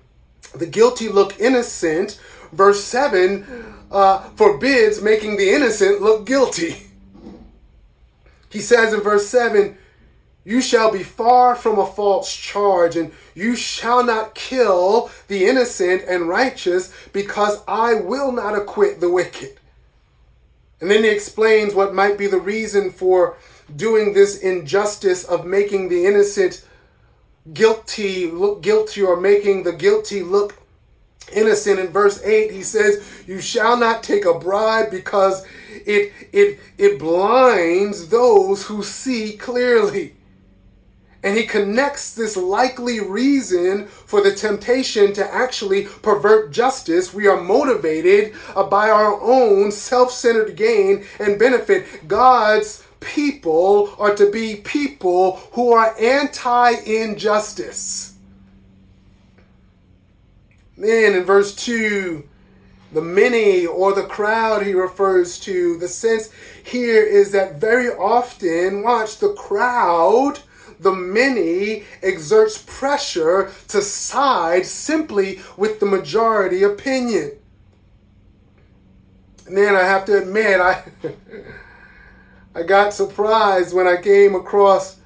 the 0.55 0.67
guilty 0.67 1.09
look 1.09 1.39
innocent. 1.39 2.21
Verse 2.53 2.83
7 2.83 3.75
uh, 3.93 4.21
forbids 4.31 5.01
making 5.01 5.37
the 5.37 5.51
innocent 5.51 6.03
look 6.03 6.27
guilty. 6.27 6.89
He 8.51 8.61
says 8.61 8.93
in 8.93 9.01
verse 9.01 9.29
7 9.29 9.77
You 10.45 10.61
shall 10.61 10.93
be 10.93 11.05
far 11.05 11.55
from 11.55 11.79
a 11.79 11.87
false 11.87 12.35
charge, 12.35 12.97
and 12.97 13.13
you 13.35 13.55
shall 13.55 14.05
not 14.05 14.35
kill 14.35 15.11
the 15.29 15.47
innocent 15.47 16.03
and 16.09 16.29
righteous, 16.29 16.93
because 17.13 17.63
I 17.69 17.95
will 17.95 18.33
not 18.33 18.57
acquit 18.57 19.01
the 19.01 19.11
wicked. 19.11 19.61
And 20.85 20.91
then 20.91 21.03
he 21.03 21.09
explains 21.09 21.73
what 21.73 21.95
might 21.95 22.19
be 22.19 22.27
the 22.27 22.39
reason 22.39 22.91
for 22.91 23.39
doing 23.75 24.13
this 24.13 24.37
injustice 24.37 25.25
of 25.25 25.47
making 25.47 25.89
the 25.89 26.05
innocent 26.05 26.63
guilty 27.55 28.31
look 28.31 28.61
guilty 28.61 29.01
or 29.01 29.19
making 29.19 29.63
the 29.63 29.73
guilty 29.73 30.23
look 30.23 30.57
innocent. 31.33 31.81
In 31.81 31.87
verse 31.87 32.23
8 32.23 32.51
he 32.51 32.63
says 32.63 33.03
you 33.27 33.41
shall 33.41 33.79
not 33.79 34.03
take 34.03 34.27
a 34.27 34.39
bribe 34.39 34.91
because 34.91 35.47
it 35.87 36.13
it 36.33 36.61
it 36.77 36.99
blinds 36.99 38.09
those 38.09 38.67
who 38.67 38.83
see 38.83 39.39
clearly 39.39 40.14
and 41.25 41.39
he 41.39 41.47
connects 41.47 42.15
this 42.15 42.37
likely 42.37 43.01
reason 43.01 43.87
for 43.87 44.21
the 44.21 44.35
temptation 44.35 45.15
to 45.15 45.35
actually 45.35 45.87
pervert 46.03 46.53
justice. 46.53 47.15
We 47.15 47.27
are 47.27 47.41
motivated 47.41 48.35
uh, 48.55 48.65
by 48.65 48.91
our 48.91 49.19
own 49.21 49.73
self 49.73 50.13
centered 50.13 50.55
gain 50.55 51.07
and 51.19 51.39
benefit. 51.39 52.07
God's 52.07 52.85
people 53.01 53.95
are 53.99 54.15
to 54.15 54.31
be 54.31 54.57
people 54.57 55.37
who 55.53 55.73
are 55.73 55.97
anti 55.99 56.73
injustice. 56.85 58.15
Then 60.77 61.15
in 61.15 61.25
verse 61.25 61.55
2, 61.55 62.29
the 62.93 63.01
many 63.01 63.65
or 63.65 63.95
the 63.95 64.05
crowd 64.05 64.67
he 64.67 64.75
refers 64.75 65.39
to, 65.41 65.79
the 65.79 65.89
sense 65.89 66.31
here 66.63 67.03
is 67.03 67.33
that 67.33 67.61
very 67.61 67.89
often, 67.89 68.83
watch, 68.83 69.19
the 69.19 69.33
crowd, 69.33 70.41
the 70.81 70.93
many, 70.93 71.85
exerts 72.03 72.63
pressure 72.67 73.53
to 73.69 73.83
side 73.83 74.67
simply 74.67 75.41
with 75.57 75.81
the 75.81 75.87
majority 75.87 76.63
opinion. 76.63 77.33
And 79.47 79.57
then 79.57 79.75
I 79.75 79.83
have 79.83 80.05
to 80.07 80.19
admit, 80.19 80.61
I, 80.61 80.85
I 82.55 82.63
got 82.63 82.95
surprised 82.95 83.75
when 83.75 83.87
I 83.87 84.01
came 84.01 84.35
across 84.35 84.99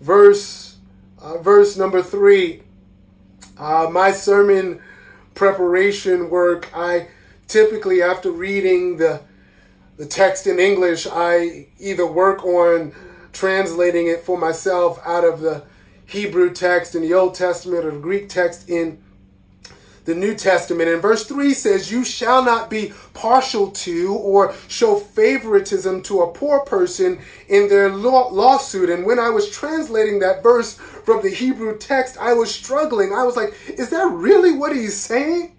verse, 0.00 0.76
uh, 1.18 1.38
verse 1.38 1.76
number 1.76 2.02
three. 2.02 2.62
Uh, 3.58 3.88
my 3.90 4.12
sermon 4.12 4.80
preparation 5.34 6.28
work, 6.28 6.68
I 6.74 7.08
typically, 7.48 8.02
after 8.02 8.30
reading 8.30 8.96
the 8.96 9.22
the 9.96 10.06
text 10.06 10.46
in 10.46 10.58
English, 10.58 11.06
I 11.10 11.68
either 11.78 12.06
work 12.06 12.44
on 12.44 12.92
translating 13.32 14.06
it 14.06 14.22
for 14.22 14.38
myself 14.38 15.00
out 15.04 15.24
of 15.24 15.40
the 15.40 15.64
Hebrew 16.06 16.52
text 16.52 16.94
in 16.94 17.02
the 17.02 17.14
Old 17.14 17.34
Testament 17.34 17.84
or 17.84 17.92
the 17.92 17.98
Greek 17.98 18.28
text 18.28 18.68
in 18.68 19.02
the 20.04 20.14
New 20.14 20.34
Testament. 20.34 20.88
And 20.88 21.00
verse 21.00 21.26
3 21.26 21.54
says, 21.54 21.92
You 21.92 22.04
shall 22.04 22.44
not 22.44 22.68
be 22.68 22.92
partial 23.14 23.70
to 23.70 24.14
or 24.14 24.54
show 24.68 24.96
favoritism 24.96 26.02
to 26.02 26.22
a 26.22 26.32
poor 26.32 26.60
person 26.60 27.20
in 27.48 27.68
their 27.68 27.88
law- 27.88 28.28
lawsuit. 28.32 28.90
And 28.90 29.06
when 29.06 29.18
I 29.18 29.30
was 29.30 29.50
translating 29.50 30.18
that 30.18 30.42
verse 30.42 30.74
from 30.74 31.22
the 31.22 31.30
Hebrew 31.30 31.78
text, 31.78 32.18
I 32.18 32.34
was 32.34 32.52
struggling. 32.52 33.12
I 33.12 33.24
was 33.24 33.36
like, 33.36 33.54
Is 33.68 33.90
that 33.90 34.10
really 34.10 34.52
what 34.52 34.74
he's 34.74 34.96
saying? 34.96 35.56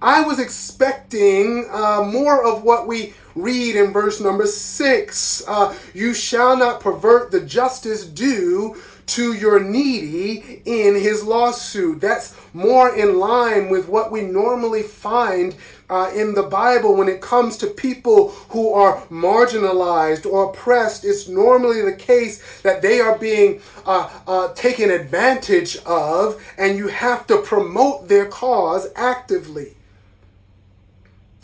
I 0.00 0.22
was 0.22 0.38
expecting 0.38 1.68
uh, 1.72 2.02
more 2.04 2.44
of 2.44 2.62
what 2.62 2.86
we 2.86 3.14
read 3.34 3.74
in 3.74 3.92
verse 3.92 4.20
number 4.20 4.46
six. 4.46 5.42
Uh, 5.48 5.76
you 5.92 6.14
shall 6.14 6.56
not 6.56 6.80
pervert 6.80 7.32
the 7.32 7.40
justice 7.40 8.06
due 8.06 8.76
to 9.06 9.32
your 9.32 9.58
needy 9.58 10.62
in 10.66 10.94
his 10.94 11.24
lawsuit. 11.24 12.00
That's 12.00 12.36
more 12.52 12.94
in 12.94 13.18
line 13.18 13.70
with 13.70 13.88
what 13.88 14.12
we 14.12 14.22
normally 14.22 14.82
find 14.82 15.56
uh, 15.90 16.12
in 16.14 16.34
the 16.34 16.42
Bible 16.44 16.94
when 16.94 17.08
it 17.08 17.20
comes 17.20 17.56
to 17.56 17.66
people 17.66 18.28
who 18.50 18.72
are 18.74 19.00
marginalized 19.06 20.26
or 20.26 20.50
oppressed. 20.50 21.04
It's 21.04 21.26
normally 21.26 21.80
the 21.80 21.96
case 21.96 22.60
that 22.60 22.82
they 22.82 23.00
are 23.00 23.18
being 23.18 23.62
uh, 23.84 24.10
uh, 24.28 24.52
taken 24.52 24.90
advantage 24.90 25.76
of, 25.86 26.40
and 26.56 26.76
you 26.76 26.88
have 26.88 27.26
to 27.28 27.38
promote 27.38 28.08
their 28.08 28.26
cause 28.26 28.88
actively. 28.94 29.74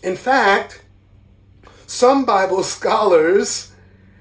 In 0.04 0.16
fact, 0.16 0.84
some 1.86 2.26
Bible 2.26 2.62
scholars 2.62 3.72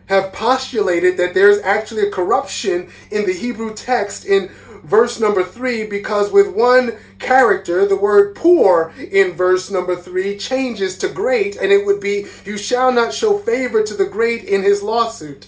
have 0.06 0.32
postulated 0.32 1.18
that 1.18 1.34
there's 1.34 1.60
actually 1.60 2.08
a 2.08 2.12
corruption 2.12 2.90
in 3.12 3.26
the 3.26 3.34
Hebrew 3.34 3.76
text 3.76 4.26
in 4.26 4.50
verse 4.86 5.20
number 5.20 5.44
three 5.44 5.86
because 5.86 6.32
with 6.32 6.56
one 6.56 6.94
character, 7.20 7.86
the 7.86 7.98
word 7.98 8.34
poor 8.34 8.94
in 8.98 9.34
verse 9.34 9.70
number 9.70 9.94
three 9.94 10.38
changes 10.38 10.98
to 11.00 11.10
great, 11.10 11.58
and 11.58 11.74
it 11.74 11.86
would 11.86 12.00
be, 12.00 12.28
You 12.46 12.58
shall 12.58 12.94
not 12.94 13.14
show 13.14 13.38
favor 13.38 13.84
to 13.84 13.94
the 13.94 14.06
great 14.06 14.46
in 14.46 14.64
his 14.64 14.84
lawsuit. 14.84 15.48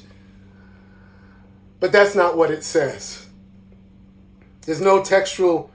But 1.80 1.94
that's 1.94 2.14
not 2.14 2.36
what 2.36 2.52
it 2.52 2.66
says. 2.66 3.26
There's 4.66 4.82
no 4.82 5.02
textual 5.02 5.72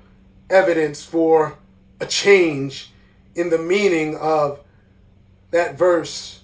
evidence 0.50 1.02
for 1.02 1.56
a 1.98 2.04
change 2.04 2.90
in 3.34 3.50
the 3.50 3.58
meaning 3.58 4.16
of 4.16 4.60
that 5.50 5.76
verse 5.76 6.40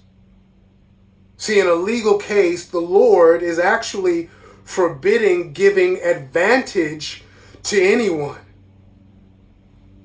See, 1.37 1.59
in 1.59 1.67
a 1.67 1.75
legal 1.75 2.17
case, 2.17 2.65
the 2.65 2.81
Lord 2.81 3.43
is 3.43 3.59
actually 3.59 4.29
forbidding 4.63 5.53
giving 5.53 6.01
advantage 6.01 7.23
to 7.63 7.81
anyone. 7.81 8.39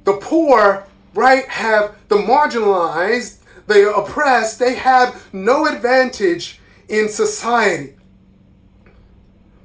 The 0.05 0.19
poor, 0.19 0.87
right, 1.15 1.49
have 1.49 1.97
the 2.09 2.17
marginalized, 2.17 3.39
the 3.67 3.95
oppressed, 3.95 4.59
they 4.59 4.75
have 4.75 5.33
no 5.33 5.67
advantage 5.67 6.61
in 6.89 7.09
society. 7.09 7.97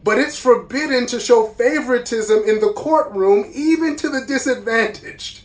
But 0.03 0.19
it's 0.19 0.39
forbidden 0.39 1.05
to 1.07 1.19
show 1.19 1.47
favoritism 1.47 2.43
in 2.45 2.61
the 2.61 2.71
courtroom, 2.71 3.51
even 3.53 3.97
to 3.97 4.07
the 4.07 4.23
disadvantaged. 4.25 5.41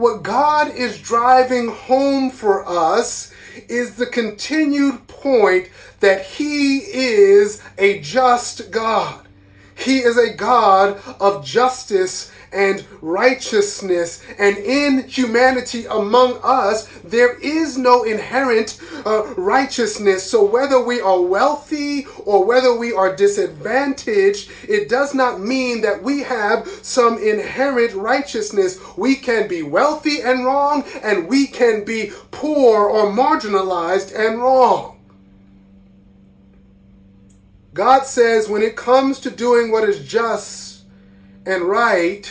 What 0.00 0.22
God 0.22 0.74
is 0.74 0.98
driving 0.98 1.68
home 1.68 2.30
for 2.30 2.66
us 2.66 3.34
is 3.68 3.96
the 3.96 4.06
continued 4.06 5.06
point 5.08 5.68
that 6.00 6.24
He 6.24 6.78
is 6.78 7.60
a 7.76 8.00
just 8.00 8.70
God. 8.70 9.26
He 9.80 9.98
is 10.00 10.18
a 10.18 10.34
God 10.34 11.00
of 11.18 11.44
justice 11.44 12.30
and 12.52 12.84
righteousness. 13.00 14.22
And 14.38 14.58
in 14.58 15.08
humanity 15.08 15.86
among 15.86 16.38
us, 16.42 16.86
there 17.04 17.38
is 17.38 17.78
no 17.78 18.02
inherent 18.02 18.80
uh, 19.06 19.34
righteousness. 19.36 20.28
So 20.28 20.44
whether 20.44 20.82
we 20.82 21.00
are 21.00 21.20
wealthy 21.20 22.06
or 22.24 22.44
whether 22.44 22.76
we 22.76 22.92
are 22.92 23.14
disadvantaged, 23.14 24.50
it 24.68 24.88
does 24.88 25.14
not 25.14 25.40
mean 25.40 25.80
that 25.82 26.02
we 26.02 26.24
have 26.24 26.68
some 26.82 27.18
inherent 27.18 27.94
righteousness. 27.94 28.78
We 28.96 29.16
can 29.16 29.48
be 29.48 29.62
wealthy 29.62 30.20
and 30.20 30.44
wrong, 30.44 30.84
and 31.02 31.28
we 31.28 31.46
can 31.46 31.84
be 31.84 32.12
poor 32.30 32.88
or 32.88 33.06
marginalized 33.06 34.14
and 34.14 34.40
wrong. 34.40 34.99
God 37.80 38.04
says 38.04 38.46
when 38.46 38.60
it 38.60 38.76
comes 38.76 39.20
to 39.20 39.30
doing 39.30 39.72
what 39.72 39.88
is 39.88 40.06
just 40.06 40.84
and 41.46 41.62
right, 41.62 42.30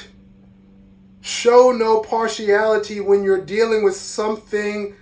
Show 1.22 1.72
no 1.72 2.00
partiality 2.00 3.00
when 3.00 3.24
you're 3.24 3.44
dealing 3.44 3.84
with 3.84 3.96
something 3.96 4.96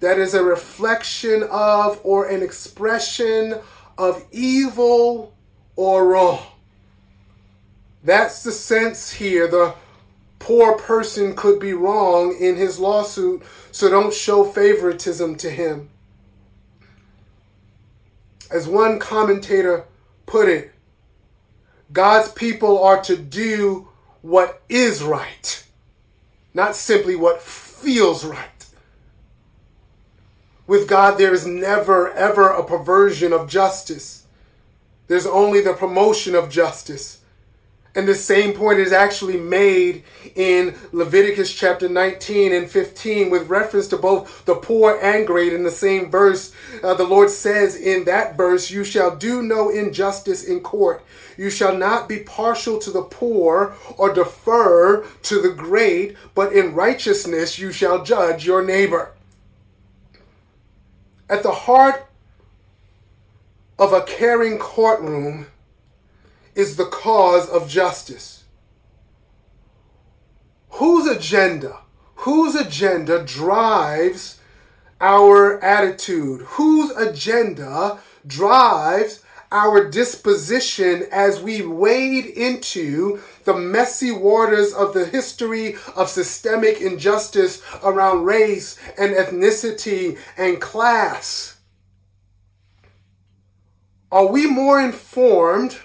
that 0.00 0.18
is 0.18 0.34
a 0.34 0.44
reflection 0.44 1.42
of 1.50 2.00
or 2.04 2.28
an 2.28 2.42
expression 2.42 3.56
of 3.96 4.24
evil 4.30 5.34
or 5.74 6.06
wrong. 6.06 6.42
That's 8.02 8.42
the 8.42 8.52
sense 8.52 9.12
here. 9.12 9.48
The 9.48 9.74
poor 10.38 10.76
person 10.76 11.34
could 11.34 11.58
be 11.58 11.72
wrong 11.72 12.36
in 12.38 12.56
his 12.56 12.78
lawsuit, 12.78 13.42
so 13.72 13.88
don't 13.88 14.12
show 14.12 14.44
favoritism 14.44 15.36
to 15.36 15.50
him. 15.50 15.88
As 18.54 18.68
one 18.68 19.00
commentator 19.00 19.84
put 20.26 20.48
it, 20.48 20.72
God's 21.92 22.30
people 22.30 22.80
are 22.80 23.02
to 23.02 23.16
do 23.16 23.88
what 24.22 24.62
is 24.68 25.02
right, 25.02 25.64
not 26.54 26.76
simply 26.76 27.16
what 27.16 27.42
feels 27.42 28.24
right. 28.24 28.66
With 30.68 30.86
God, 30.88 31.18
there 31.18 31.34
is 31.34 31.44
never, 31.44 32.12
ever 32.12 32.48
a 32.48 32.62
perversion 32.62 33.32
of 33.32 33.48
justice. 33.48 34.24
There's 35.08 35.26
only 35.26 35.60
the 35.60 35.74
promotion 35.74 36.36
of 36.36 36.48
justice. 36.48 37.22
And 37.96 38.08
the 38.08 38.14
same 38.14 38.54
point 38.54 38.80
is 38.80 38.92
actually 38.92 39.36
made 39.36 40.02
in 40.34 40.74
Leviticus 40.90 41.54
chapter 41.54 41.88
19 41.88 42.52
and 42.52 42.68
15 42.68 43.30
with 43.30 43.48
reference 43.48 43.86
to 43.88 43.96
both 43.96 44.44
the 44.46 44.56
poor 44.56 44.98
and 45.00 45.24
great 45.24 45.52
in 45.52 45.62
the 45.62 45.70
same 45.70 46.10
verse. 46.10 46.52
Uh, 46.82 46.94
the 46.94 47.04
Lord 47.06 47.30
says 47.30 47.76
in 47.76 48.04
that 48.06 48.36
verse, 48.36 48.68
You 48.68 48.82
shall 48.82 49.14
do 49.14 49.42
no 49.42 49.68
injustice 49.68 50.42
in 50.42 50.60
court. 50.60 51.04
You 51.36 51.50
shall 51.50 51.76
not 51.76 52.08
be 52.08 52.18
partial 52.18 52.80
to 52.80 52.90
the 52.90 53.02
poor 53.02 53.76
or 53.96 54.12
defer 54.12 55.04
to 55.22 55.40
the 55.40 55.50
great, 55.50 56.16
but 56.34 56.52
in 56.52 56.74
righteousness 56.74 57.60
you 57.60 57.70
shall 57.70 58.02
judge 58.04 58.44
your 58.44 58.64
neighbor. 58.64 59.12
At 61.30 61.44
the 61.44 61.52
heart 61.52 62.06
of 63.78 63.92
a 63.92 64.02
caring 64.02 64.58
courtroom, 64.58 65.46
is 66.54 66.76
the 66.76 66.86
cause 66.86 67.48
of 67.48 67.68
justice. 67.68 68.44
Whose 70.70 71.06
agenda, 71.06 71.78
whose 72.16 72.54
agenda 72.54 73.24
drives 73.24 74.40
our 75.00 75.62
attitude? 75.62 76.42
Whose 76.42 76.90
agenda 76.92 77.98
drives 78.26 79.22
our 79.52 79.88
disposition 79.88 81.06
as 81.12 81.40
we 81.40 81.62
wade 81.62 82.26
into 82.26 83.20
the 83.44 83.54
messy 83.54 84.10
waters 84.10 84.72
of 84.72 84.92
the 84.94 85.06
history 85.06 85.76
of 85.94 86.08
systemic 86.08 86.80
injustice 86.80 87.62
around 87.84 88.24
race 88.24 88.76
and 88.98 89.14
ethnicity 89.14 90.18
and 90.36 90.60
class? 90.60 91.60
Are 94.10 94.26
we 94.26 94.46
more 94.46 94.80
informed 94.80 95.78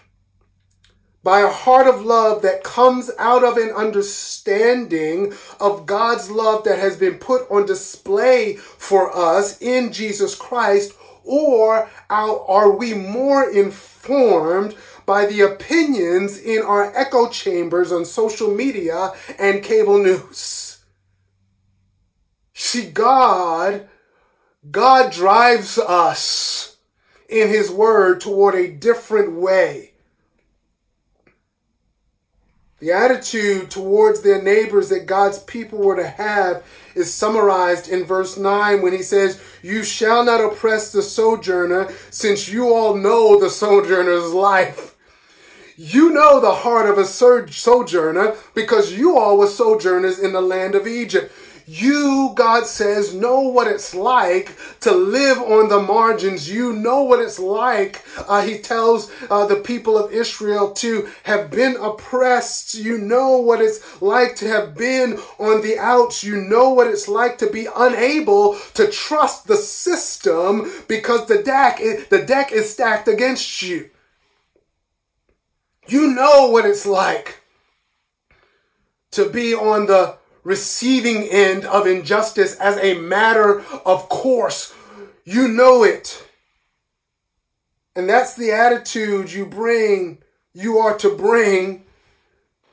by 1.30 1.42
a 1.42 1.48
heart 1.48 1.86
of 1.86 2.04
love 2.04 2.42
that 2.42 2.64
comes 2.64 3.12
out 3.20 3.44
of 3.44 3.56
an 3.56 3.70
understanding 3.70 5.32
of 5.60 5.86
God's 5.86 6.32
love 6.32 6.64
that 6.64 6.80
has 6.80 6.98
been 6.98 7.20
put 7.20 7.44
on 7.52 7.68
display 7.68 8.56
for 8.56 9.16
us 9.16 9.62
in 9.62 9.94
Jesus 9.94 10.34
Christ? 10.34 10.92
Or 11.24 11.88
are 12.10 12.72
we 12.72 12.96
more 12.96 13.48
informed 13.48 14.76
by 15.06 15.28
the 15.28 15.42
opinions 15.42 16.40
in 16.40 16.64
our 16.64 16.92
echo 16.98 17.30
chambers 17.30 17.92
on 17.92 18.06
social 18.06 18.50
media 18.50 19.12
and 19.38 19.62
cable 19.62 20.00
news? 20.00 20.84
See, 22.56 22.90
God, 22.90 23.88
God 24.72 25.12
drives 25.12 25.78
us 25.78 26.78
in 27.30 27.50
His 27.50 27.70
Word 27.70 28.20
toward 28.20 28.56
a 28.56 28.72
different 28.72 29.34
way 29.34 29.89
the 32.80 32.92
attitude 32.92 33.70
towards 33.70 34.22
their 34.22 34.42
neighbors 34.42 34.90
that 34.90 35.06
God's 35.06 35.40
people 35.40 35.80
were 35.80 35.98
to 35.98 36.08
have 36.08 36.64
is 36.96 37.14
summarized 37.14 37.90
in 37.90 38.06
verse 38.06 38.38
9 38.38 38.82
when 38.82 38.94
he 38.94 39.04
says, 39.04 39.42
You 39.62 39.84
shall 39.84 40.24
not 40.24 40.42
oppress 40.42 40.92
the 40.92 41.02
sojourner, 41.02 41.92
since 42.10 42.48
you 42.48 42.74
all 42.74 42.96
know 42.96 43.40
the 43.40 43.50
sojourner's 43.50 44.32
life. 44.32 44.96
You 45.76 46.12
know 46.12 46.40
the 46.40 46.56
heart 46.56 46.90
of 46.90 46.98
a 46.98 47.06
sojourner 47.06 48.36
because 48.54 48.94
you 48.94 49.18
all 49.18 49.38
were 49.38 49.48
sojourners 49.48 50.20
in 50.20 50.34
the 50.34 50.42
land 50.42 50.76
of 50.76 50.88
Egypt. 50.88 51.32
You, 51.72 52.32
God 52.34 52.66
says, 52.66 53.14
know 53.14 53.42
what 53.42 53.68
it's 53.68 53.94
like 53.94 54.58
to 54.80 54.92
live 54.92 55.38
on 55.38 55.70
the 55.70 55.80
margins. 55.80 56.50
You 56.50 56.74
know 56.74 57.04
what 57.04 57.20
it's 57.20 57.38
like. 57.38 58.04
Uh, 58.28 58.42
he 58.42 58.58
tells 58.58 59.12
uh, 59.30 59.46
the 59.46 59.58
people 59.58 59.96
of 59.96 60.12
Israel 60.12 60.72
to 60.72 61.08
have 61.26 61.52
been 61.52 61.76
oppressed. 61.76 62.74
You 62.74 62.98
know 62.98 63.38
what 63.38 63.62
it's 63.62 64.02
like 64.02 64.36
to 64.38 64.48
have 64.48 64.74
been 64.74 65.20
on 65.38 65.62
the 65.62 65.78
outs. 65.78 66.24
You 66.24 66.38
know 66.38 66.72
what 66.72 66.88
it's 66.88 67.08
like 67.08 67.38
to 67.38 67.48
be 67.52 67.68
unable 67.78 68.58
to 68.74 68.90
trust 68.90 69.46
the 69.46 69.58
system 69.58 70.72
because 70.88 71.28
the 71.28 71.44
deck, 71.44 71.78
the 72.10 72.26
deck 72.26 72.52
is 72.52 72.74
stacked 72.74 73.08
against 73.08 73.62
you. 73.62 73.92
You 75.88 76.16
know 76.16 76.50
what 76.50 76.66
it's 76.66 76.88
like 76.88 77.44
to 79.12 79.30
be 79.30 79.54
on 79.54 79.86
the 79.86 80.19
receiving 80.50 81.30
end 81.30 81.64
of 81.64 81.86
injustice 81.86 82.56
as 82.56 82.76
a 82.78 82.96
matter 82.96 83.60
of 83.86 84.10
course. 84.10 84.74
You 85.24 85.48
know 85.48 85.84
it. 85.84 86.28
And 87.96 88.10
that's 88.10 88.36
the 88.36 88.52
attitude 88.52 89.32
you 89.32 89.46
bring, 89.46 90.18
you 90.52 90.80
are 90.80 90.98
to 90.98 91.16
bring 91.16 91.84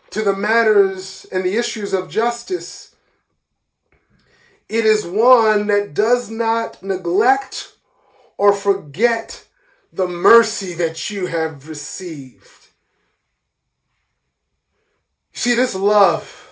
to 0.09 0.23
the 0.23 0.35
matters 0.35 1.27
and 1.31 1.45
the 1.45 1.59
issues 1.59 1.93
of 1.93 2.09
justice. 2.09 2.97
It 4.71 4.87
is 4.87 5.05
one 5.05 5.67
that 5.67 5.93
does 5.93 6.31
not 6.31 6.83
neglect 6.83 7.75
or 8.39 8.55
forget 8.55 9.45
the 9.93 10.09
mercy 10.09 10.73
that 10.73 11.11
you 11.11 11.27
have 11.27 11.69
received. 11.69 12.69
See, 15.35 15.55
this 15.55 15.75
love 15.75 16.46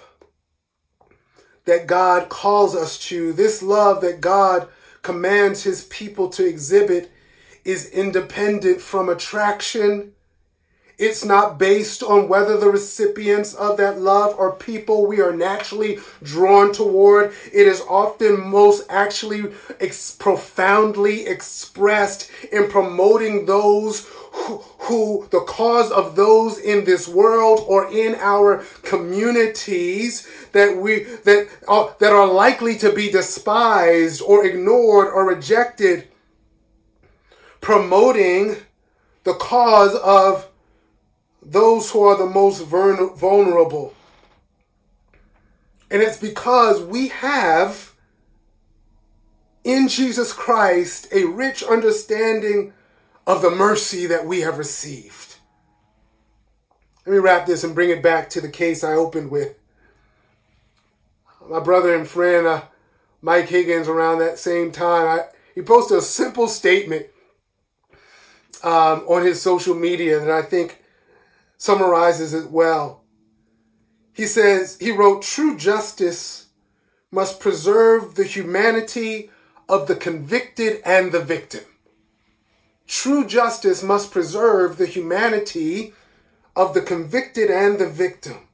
that 1.64 1.86
God 1.86 2.28
calls 2.28 2.74
us 2.74 2.98
to, 3.08 3.32
this 3.32 3.62
love 3.62 4.00
that 4.02 4.20
God 4.20 4.68
commands 5.02 5.62
his 5.62 5.84
people 5.84 6.28
to 6.30 6.46
exhibit, 6.46 7.10
is 7.64 7.88
independent 7.90 8.80
from 8.80 9.08
attraction. 9.08 10.12
It's 10.96 11.24
not 11.24 11.58
based 11.58 12.02
on 12.02 12.28
whether 12.28 12.56
the 12.56 12.70
recipients 12.70 13.52
of 13.54 13.78
that 13.78 14.00
love 14.00 14.38
are 14.38 14.52
people 14.52 15.06
we 15.06 15.20
are 15.20 15.34
naturally 15.34 15.98
drawn 16.22 16.72
toward. 16.72 17.32
It 17.52 17.66
is 17.66 17.82
often 17.88 18.40
most 18.40 18.86
actually 18.88 19.52
ex- 19.80 20.14
profoundly 20.14 21.26
expressed 21.26 22.30
in 22.52 22.70
promoting 22.70 23.46
those 23.46 24.06
who, 24.34 25.26
the 25.30 25.40
cause 25.40 25.90
of 25.90 26.16
those 26.16 26.58
in 26.58 26.84
this 26.84 27.08
world 27.08 27.64
or 27.66 27.90
in 27.90 28.14
our 28.16 28.58
communities 28.82 30.28
that 30.52 30.76
we 30.76 31.04
that 31.24 31.48
are, 31.66 31.94
that 32.00 32.12
are 32.12 32.26
likely 32.26 32.76
to 32.78 32.92
be 32.92 33.10
despised 33.10 34.20
or 34.20 34.44
ignored 34.44 35.08
or 35.08 35.26
rejected 35.26 36.08
promoting 37.60 38.56
the 39.22 39.34
cause 39.34 39.94
of 39.94 40.50
those 41.40 41.90
who 41.90 42.02
are 42.02 42.18
the 42.18 42.26
most 42.26 42.62
vulnerable. 42.62 43.94
And 45.90 46.02
it's 46.02 46.18
because 46.18 46.82
we 46.82 47.08
have 47.08 47.94
in 49.62 49.88
Jesus 49.88 50.32
Christ 50.32 51.08
a 51.10 51.24
rich 51.24 51.62
understanding 51.62 52.74
of 53.26 53.42
the 53.42 53.50
mercy 53.50 54.06
that 54.06 54.26
we 54.26 54.40
have 54.40 54.58
received. 54.58 55.36
Let 57.06 57.12
me 57.12 57.18
wrap 57.18 57.46
this 57.46 57.64
and 57.64 57.74
bring 57.74 57.90
it 57.90 58.02
back 58.02 58.30
to 58.30 58.40
the 58.40 58.48
case 58.48 58.82
I 58.82 58.92
opened 58.92 59.30
with. 59.30 59.58
My 61.48 61.60
brother 61.60 61.94
and 61.94 62.08
friend, 62.08 62.46
uh, 62.46 62.62
Mike 63.20 63.48
Higgins, 63.48 63.88
around 63.88 64.18
that 64.18 64.38
same 64.38 64.72
time, 64.72 65.06
I, 65.06 65.24
he 65.54 65.62
posted 65.62 65.98
a 65.98 66.02
simple 66.02 66.48
statement 66.48 67.06
um, 68.62 69.04
on 69.06 69.24
his 69.24 69.42
social 69.42 69.74
media 69.74 70.18
that 70.20 70.30
I 70.30 70.42
think 70.42 70.82
summarizes 71.58 72.32
it 72.32 72.50
well. 72.50 73.02
He 74.14 74.26
says, 74.26 74.78
he 74.80 74.90
wrote, 74.90 75.22
True 75.22 75.56
justice 75.56 76.46
must 77.10 77.40
preserve 77.40 78.14
the 78.14 78.24
humanity 78.24 79.30
of 79.68 79.86
the 79.86 79.96
convicted 79.96 80.80
and 80.84 81.12
the 81.12 81.20
victim. 81.20 81.64
True 82.86 83.26
justice 83.26 83.82
must 83.82 84.10
preserve 84.10 84.76
the 84.76 84.86
humanity 84.86 85.94
of 86.56 86.74
the 86.74 86.82
convicted 86.82 87.50
and 87.50 87.78
the 87.78 87.88
victim. 87.88 88.48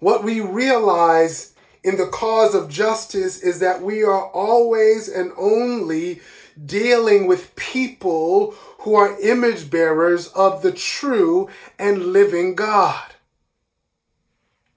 what 0.00 0.22
we 0.24 0.40
realize 0.40 1.54
in 1.82 1.96
the 1.96 2.06
cause 2.06 2.54
of 2.54 2.68
justice 2.68 3.42
is 3.42 3.60
that 3.60 3.82
we 3.82 4.02
are 4.02 4.26
always 4.28 5.08
and 5.08 5.32
only 5.36 6.20
dealing 6.64 7.26
with 7.26 7.54
people 7.56 8.52
who 8.80 8.94
are 8.94 9.20
image 9.20 9.70
bearers 9.70 10.28
of 10.28 10.62
the 10.62 10.72
true 10.72 11.48
and 11.78 12.06
living 12.12 12.54
God. 12.54 13.14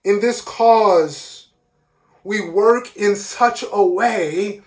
In 0.03 0.19
this 0.21 0.41
cause, 0.41 1.47
we 2.23 2.41
work 2.41 2.95
in 2.95 3.15
such 3.15 3.63
a 3.71 3.83
way 3.85 4.61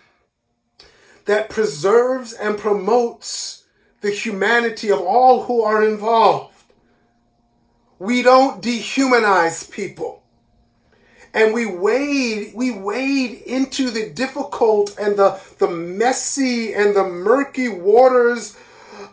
that 1.27 1.49
preserves 1.49 2.33
and 2.33 2.59
promotes 2.59 3.65
the 4.01 4.11
humanity 4.11 4.91
of 4.91 5.01
all 5.01 5.45
who 5.45 5.63
are 5.63 5.83
involved. 5.83 6.65
We 7.99 8.23
don't 8.23 8.63
dehumanize 8.63 9.71
people. 9.71 10.23
And 11.33 11.53
we 11.53 11.67
wade, 11.67 12.53
we 12.55 12.71
wade 12.71 13.43
into 13.43 13.91
the 13.91 14.11
difficult 14.11 14.97
and 15.01 15.17
the, 15.17 15.41
the 15.59 15.69
messy 15.69 16.73
and 16.73 16.95
the 16.95 17.05
murky 17.05 17.69
waters 17.69 18.57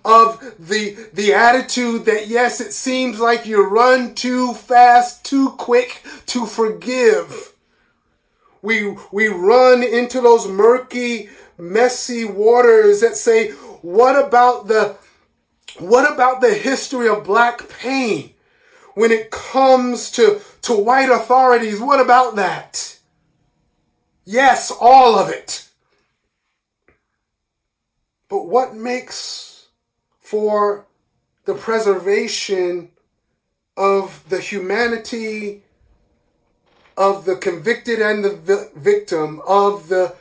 of 0.05 0.39
the, 0.59 0.97
the 1.13 1.33
attitude 1.33 2.05
that 2.05 2.27
yes, 2.27 2.61
it 2.61 2.73
seems 2.73 3.19
like 3.19 3.45
you 3.45 3.65
run 3.65 4.13
too 4.13 4.53
fast, 4.53 5.23
too 5.23 5.51
quick 5.51 6.03
to 6.27 6.45
forgive. 6.45 7.50
We, 8.61 8.95
we 9.11 9.27
run 9.27 9.83
into 9.83 10.21
those 10.21 10.47
murky, 10.47 11.29
messy 11.57 12.25
waters 12.25 13.01
that 13.01 13.15
say, 13.15 13.51
what 13.81 14.23
about 14.23 14.67
the, 14.67 14.97
what 15.79 16.11
about 16.11 16.41
the 16.41 16.53
history 16.53 17.07
of 17.09 17.23
black 17.23 17.67
pain? 17.69 18.33
when 18.93 19.11
it 19.11 19.31
comes 19.31 20.11
to, 20.11 20.41
to 20.63 20.73
white 20.73 21.09
authorities, 21.09 21.79
what 21.79 21.99
about 21.99 22.35
that? 22.35 22.97
Yes, 24.25 24.71
all 24.71 25.17
of 25.17 25.29
it. 25.29 25.67
But 28.29 28.47
what 28.47 28.75
makes 28.75 29.67
for 30.19 30.87
the 31.45 31.55
preservation 31.55 32.91
of 33.75 34.23
the 34.29 34.39
humanity 34.39 35.63
of 37.01 37.25
the 37.25 37.35
convicted 37.35 37.99
and 37.99 38.23
the 38.23 38.69
victim, 38.75 39.41
of 39.47 39.87
the 39.87 40.15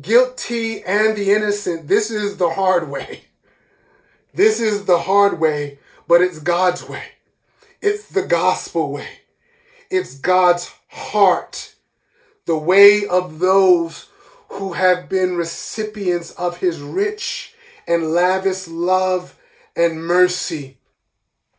guilty 0.00 0.82
and 0.84 1.16
the 1.16 1.30
innocent? 1.30 1.88
This 1.88 2.10
is 2.10 2.38
the 2.38 2.50
hard 2.50 2.88
way. 2.88 3.24
This 4.32 4.58
is 4.58 4.86
the 4.86 5.00
hard 5.00 5.38
way, 5.38 5.78
but 6.08 6.22
it's 6.22 6.38
God's 6.38 6.88
way. 6.88 7.04
It's 7.82 8.08
the 8.08 8.22
gospel 8.22 8.90
way. 8.90 9.08
It's 9.90 10.14
God's 10.18 10.74
heart, 10.88 11.74
the 12.46 12.56
way 12.56 13.06
of 13.06 13.38
those 13.38 14.08
who 14.52 14.72
have 14.72 15.08
been 15.08 15.36
recipients 15.36 16.30
of 16.32 16.58
his 16.58 16.80
rich 16.80 17.54
and 17.86 18.12
lavish 18.12 18.68
love 18.68 19.36
and 19.76 20.02
mercy 20.02 20.78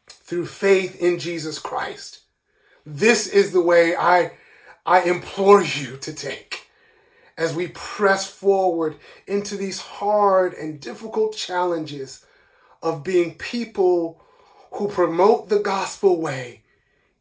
through 0.07 0.47
faith 0.47 0.99
in 0.99 1.19
Jesus 1.19 1.59
Christ. 1.59 2.21
This 2.85 3.27
is 3.27 3.51
the 3.51 3.61
way 3.61 3.95
I, 3.95 4.31
I 4.85 5.03
implore 5.03 5.63
you 5.63 5.97
to 5.97 6.13
take 6.13 6.67
as 7.37 7.55
we 7.55 7.69
press 7.69 8.29
forward 8.29 8.97
into 9.25 9.55
these 9.55 9.79
hard 9.79 10.53
and 10.53 10.79
difficult 10.79 11.35
challenges 11.35 12.25
of 12.81 13.03
being 13.03 13.35
people 13.35 14.21
who 14.73 14.89
promote 14.89 15.49
the 15.49 15.59
gospel 15.59 16.19
way, 16.19 16.61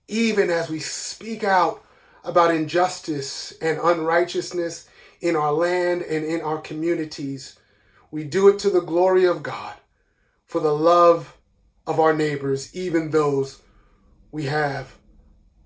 even 0.08 0.50
as 0.50 0.68
we 0.68 0.80
speak 0.80 1.44
out 1.44 1.84
about 2.24 2.54
injustice 2.54 3.52
and 3.60 3.78
unrighteousness 3.78 4.88
in 5.20 5.36
our 5.36 5.52
land 5.52 6.02
and 6.02 6.24
in 6.24 6.40
our 6.40 6.58
communities. 6.58 7.58
We 8.10 8.24
do 8.24 8.48
it 8.48 8.58
to 8.60 8.70
the 8.70 8.80
glory 8.80 9.24
of 9.24 9.42
God, 9.42 9.76
for 10.46 10.60
the 10.60 10.74
love 10.74 11.36
of 11.86 12.00
our 12.00 12.12
neighbors, 12.12 12.74
even 12.74 13.10
those 13.10 13.62
we 14.30 14.46
have 14.46 14.96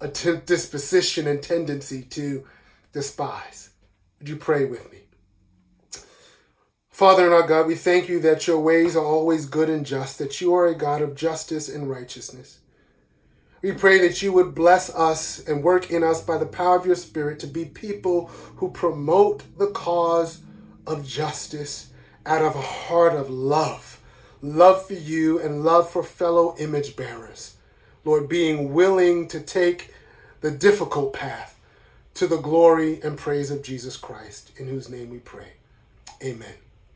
a 0.00 0.08
t- 0.08 0.40
disposition 0.44 1.26
and 1.26 1.42
tendency 1.42 2.02
to 2.02 2.44
despise. 2.92 3.70
Would 4.18 4.28
you 4.28 4.36
pray 4.36 4.64
with 4.64 4.90
me? 4.92 5.00
Father 6.90 7.26
and 7.26 7.34
our 7.34 7.46
God, 7.46 7.66
we 7.66 7.74
thank 7.74 8.08
you 8.08 8.20
that 8.20 8.46
your 8.46 8.58
ways 8.58 8.96
are 8.96 9.04
always 9.04 9.44
good 9.44 9.68
and 9.68 9.84
just, 9.84 10.18
that 10.18 10.40
you 10.40 10.54
are 10.54 10.66
a 10.66 10.74
God 10.74 11.02
of 11.02 11.14
justice 11.14 11.68
and 11.68 11.90
righteousness. 11.90 12.60
We 13.60 13.72
pray 13.72 13.98
that 14.06 14.22
you 14.22 14.32
would 14.32 14.54
bless 14.54 14.94
us 14.94 15.46
and 15.46 15.62
work 15.62 15.90
in 15.90 16.02
us 16.02 16.22
by 16.22 16.38
the 16.38 16.46
power 16.46 16.76
of 16.78 16.86
your 16.86 16.94
Spirit 16.94 17.38
to 17.40 17.46
be 17.46 17.64
people 17.64 18.28
who 18.56 18.70
promote 18.70 19.42
the 19.58 19.66
cause 19.72 20.40
of 20.86 21.06
justice 21.06 21.90
out 22.24 22.42
of 22.42 22.54
a 22.54 22.62
heart 22.62 23.14
of 23.14 23.28
love. 23.28 24.00
Love 24.40 24.86
for 24.86 24.94
you 24.94 25.38
and 25.38 25.64
love 25.64 25.90
for 25.90 26.02
fellow 26.02 26.54
image 26.58 26.96
bearers. 26.96 27.55
Lord, 28.06 28.28
being 28.28 28.72
willing 28.72 29.26
to 29.28 29.40
take 29.40 29.92
the 30.40 30.52
difficult 30.52 31.12
path 31.12 31.58
to 32.14 32.28
the 32.28 32.38
glory 32.38 33.00
and 33.02 33.18
praise 33.18 33.50
of 33.50 33.64
Jesus 33.64 33.96
Christ, 33.96 34.52
in 34.56 34.68
whose 34.68 34.88
name 34.88 35.10
we 35.10 35.18
pray. 35.18 35.54
Amen. 36.22 36.65